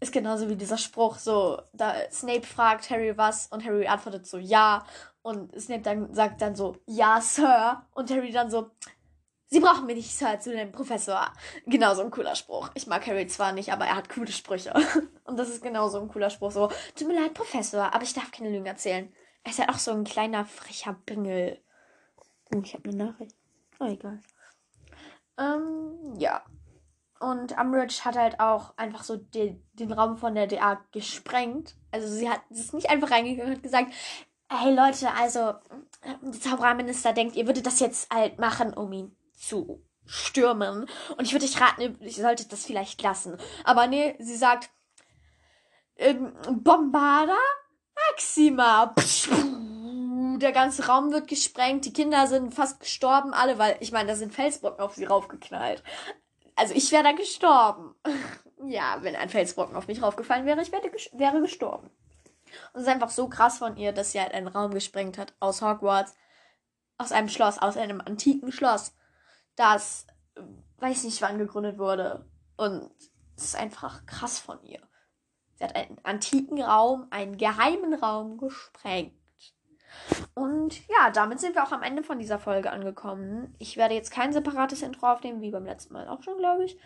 Ist 0.00 0.12
genauso 0.12 0.48
wie 0.48 0.56
dieser 0.56 0.76
Spruch, 0.76 1.18
so, 1.18 1.62
da 1.72 1.94
Snape 2.10 2.42
fragt 2.46 2.90
Harry 2.90 3.16
was 3.16 3.46
und 3.46 3.64
Harry 3.64 3.86
antwortet 3.86 4.26
so, 4.26 4.38
ja. 4.38 4.84
Und 5.24 5.58
Snape 5.58 5.80
dann 5.80 6.12
sagt 6.12 6.42
dann 6.42 6.54
so, 6.54 6.76
ja, 6.84 7.18
Sir. 7.18 7.86
Und 7.94 8.10
Harry 8.10 8.30
dann 8.30 8.50
so, 8.50 8.70
Sie 9.46 9.58
brauchen 9.58 9.86
mir 9.86 9.94
nicht 9.94 10.14
Sir 10.14 10.38
zu 10.38 10.52
nennen, 10.52 10.70
Professor. 10.70 11.32
Genauso 11.64 12.02
ein 12.02 12.10
cooler 12.10 12.34
Spruch. 12.34 12.70
Ich 12.74 12.86
mag 12.86 13.06
Harry 13.06 13.26
zwar 13.26 13.52
nicht, 13.52 13.72
aber 13.72 13.86
er 13.86 13.96
hat 13.96 14.10
coole 14.10 14.30
Sprüche. 14.30 14.74
Und 15.24 15.38
das 15.38 15.48
ist 15.48 15.62
genauso 15.62 15.98
ein 15.98 16.08
cooler 16.08 16.28
Spruch. 16.28 16.50
So, 16.50 16.68
tut 16.94 17.08
mir 17.08 17.18
leid, 17.18 17.32
Professor, 17.32 17.94
aber 17.94 18.02
ich 18.02 18.12
darf 18.12 18.32
keine 18.32 18.50
Lügen 18.50 18.66
erzählen. 18.66 19.10
Er 19.44 19.50
ist 19.50 19.58
halt 19.58 19.70
auch 19.70 19.78
so 19.78 19.92
ein 19.92 20.04
kleiner, 20.04 20.44
frecher 20.44 20.94
Bingel. 21.06 21.58
Oh, 22.54 22.60
ich 22.62 22.74
habe 22.74 22.90
eine 22.90 23.04
Nachricht. 23.04 23.34
Oh, 23.80 23.86
egal. 23.86 24.20
Ähm, 25.38 26.16
ja. 26.18 26.44
Und 27.18 27.58
Umbridge 27.58 28.04
hat 28.04 28.16
halt 28.16 28.40
auch 28.40 28.76
einfach 28.76 29.04
so 29.04 29.16
den, 29.16 29.66
den 29.72 29.92
Raum 29.92 30.18
von 30.18 30.34
der 30.34 30.48
DA 30.48 30.84
gesprengt. 30.92 31.76
Also 31.92 32.08
sie 32.08 32.28
hat 32.28 32.42
ist 32.50 32.74
nicht 32.74 32.90
einfach 32.90 33.10
reingegangen 33.10 33.52
und 33.52 33.56
hat 33.56 33.62
gesagt, 33.62 33.94
hey 34.50 34.74
Leute, 34.74 35.12
also 35.12 35.54
der 36.04 36.40
Zaubererminister 36.40 37.12
denkt, 37.12 37.36
ihr 37.36 37.46
würdet 37.46 37.66
das 37.66 37.80
jetzt 37.80 38.12
halt 38.12 38.38
machen, 38.38 38.74
um 38.74 38.92
ihn 38.92 39.16
zu 39.36 39.82
stürmen. 40.06 40.86
Und 41.16 41.24
ich 41.24 41.32
würde 41.32 41.44
euch 41.44 41.60
raten, 41.60 41.96
ich 42.00 42.16
sollte 42.16 42.46
das 42.48 42.64
vielleicht 42.64 43.02
lassen. 43.02 43.38
Aber 43.64 43.86
nee, 43.86 44.16
sie 44.18 44.36
sagt, 44.36 44.70
ähm, 45.96 46.34
Bombarda 46.50 47.38
Maxima. 48.10 48.86
Psch, 48.86 49.28
der 50.38 50.52
ganze 50.52 50.86
Raum 50.86 51.12
wird 51.12 51.28
gesprengt, 51.28 51.84
die 51.84 51.92
Kinder 51.92 52.26
sind 52.26 52.54
fast 52.54 52.80
gestorben, 52.80 53.32
alle, 53.32 53.58
weil 53.58 53.76
ich 53.80 53.92
meine, 53.92 54.08
da 54.08 54.16
sind 54.16 54.34
Felsbrocken 54.34 54.80
auf 54.84 54.94
sie 54.94 55.04
raufgeknallt. 55.04 55.82
Also 56.56 56.74
ich 56.74 56.90
wäre 56.92 57.04
da 57.04 57.12
gestorben. 57.12 57.94
ja, 58.66 58.98
wenn 59.00 59.16
ein 59.16 59.28
Felsbrocken 59.28 59.76
auf 59.76 59.86
mich 59.86 60.02
raufgefallen 60.02 60.46
wäre, 60.46 60.60
ich 60.60 60.72
wäre, 60.72 60.90
wäre 61.12 61.40
gestorben. 61.40 61.90
Und 62.72 62.80
es 62.80 62.86
ist 62.86 62.92
einfach 62.92 63.10
so 63.10 63.28
krass 63.28 63.58
von 63.58 63.76
ihr, 63.76 63.92
dass 63.92 64.12
sie 64.12 64.20
halt 64.20 64.32
einen 64.32 64.48
Raum 64.48 64.72
gesprengt 64.72 65.18
hat 65.18 65.34
aus 65.40 65.62
Hogwarts, 65.62 66.14
aus 66.98 67.12
einem 67.12 67.28
Schloss, 67.28 67.58
aus 67.58 67.76
einem 67.76 68.00
antiken 68.00 68.52
Schloss, 68.52 68.94
das 69.56 70.06
weiß 70.78 71.04
nicht 71.04 71.22
wann 71.22 71.38
gegründet 71.38 71.78
wurde. 71.78 72.26
Und 72.56 72.90
es 73.36 73.44
ist 73.44 73.56
einfach 73.56 74.06
krass 74.06 74.38
von 74.38 74.62
ihr. 74.64 74.80
Sie 75.56 75.64
hat 75.64 75.76
einen 75.76 75.98
antiken 76.02 76.60
Raum, 76.60 77.06
einen 77.10 77.36
geheimen 77.36 77.94
Raum 77.94 78.38
gesprengt. 78.38 79.14
Und 80.34 80.86
ja, 80.88 81.10
damit 81.10 81.38
sind 81.40 81.54
wir 81.54 81.62
auch 81.62 81.70
am 81.70 81.84
Ende 81.84 82.02
von 82.02 82.18
dieser 82.18 82.40
Folge 82.40 82.72
angekommen. 82.72 83.54
Ich 83.58 83.76
werde 83.76 83.94
jetzt 83.94 84.10
kein 84.10 84.32
separates 84.32 84.82
Intro 84.82 85.06
aufnehmen, 85.06 85.40
wie 85.40 85.52
beim 85.52 85.64
letzten 85.64 85.94
Mal 85.94 86.08
auch 86.08 86.22
schon, 86.22 86.38
glaube 86.38 86.64
ich. 86.64 86.76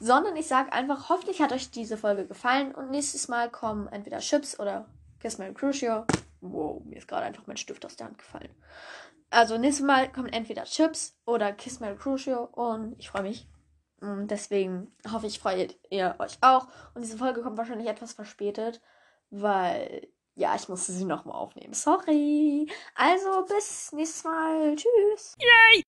Sondern 0.00 0.36
ich 0.36 0.46
sage 0.46 0.72
einfach, 0.72 1.08
hoffentlich 1.08 1.42
hat 1.42 1.52
euch 1.52 1.72
diese 1.72 1.96
Folge 1.96 2.26
gefallen. 2.26 2.72
Und 2.72 2.90
nächstes 2.90 3.26
Mal 3.26 3.50
kommen 3.50 3.88
entweder 3.88 4.18
Chips 4.18 4.58
oder 4.60 4.86
Kiss 5.24 5.38
My 5.38 5.54
Crucio. 5.54 6.04
Wow, 6.42 6.84
mir 6.84 6.98
ist 6.98 7.08
gerade 7.08 7.24
einfach 7.24 7.46
mein 7.46 7.56
Stift 7.56 7.86
aus 7.86 7.96
der 7.96 8.08
Hand 8.08 8.18
gefallen. 8.18 8.54
Also 9.30 9.56
nächstes 9.56 9.86
Mal 9.86 10.12
kommen 10.12 10.28
entweder 10.28 10.64
Chips 10.64 11.18
oder 11.24 11.50
Kiss 11.54 11.80
My 11.80 11.94
Crucio. 11.96 12.44
Und 12.44 12.96
ich 12.98 13.08
freue 13.08 13.22
mich. 13.22 13.48
Und 14.02 14.30
deswegen 14.30 14.94
hoffe 15.10 15.26
ich, 15.26 15.38
freut 15.38 15.78
ihr 15.88 16.14
euch 16.18 16.36
auch. 16.42 16.68
Und 16.94 17.00
diese 17.00 17.16
Folge 17.16 17.40
kommt 17.40 17.56
wahrscheinlich 17.56 17.88
etwas 17.88 18.12
verspätet, 18.12 18.82
weil 19.30 20.08
ja, 20.34 20.54
ich 20.56 20.68
musste 20.68 20.92
sie 20.92 21.06
nochmal 21.06 21.36
aufnehmen. 21.36 21.72
Sorry. 21.72 22.70
Also 22.94 23.46
bis 23.46 23.92
nächstes 23.92 24.24
Mal. 24.24 24.76
Tschüss. 24.76 25.36
Yay! 25.38 25.83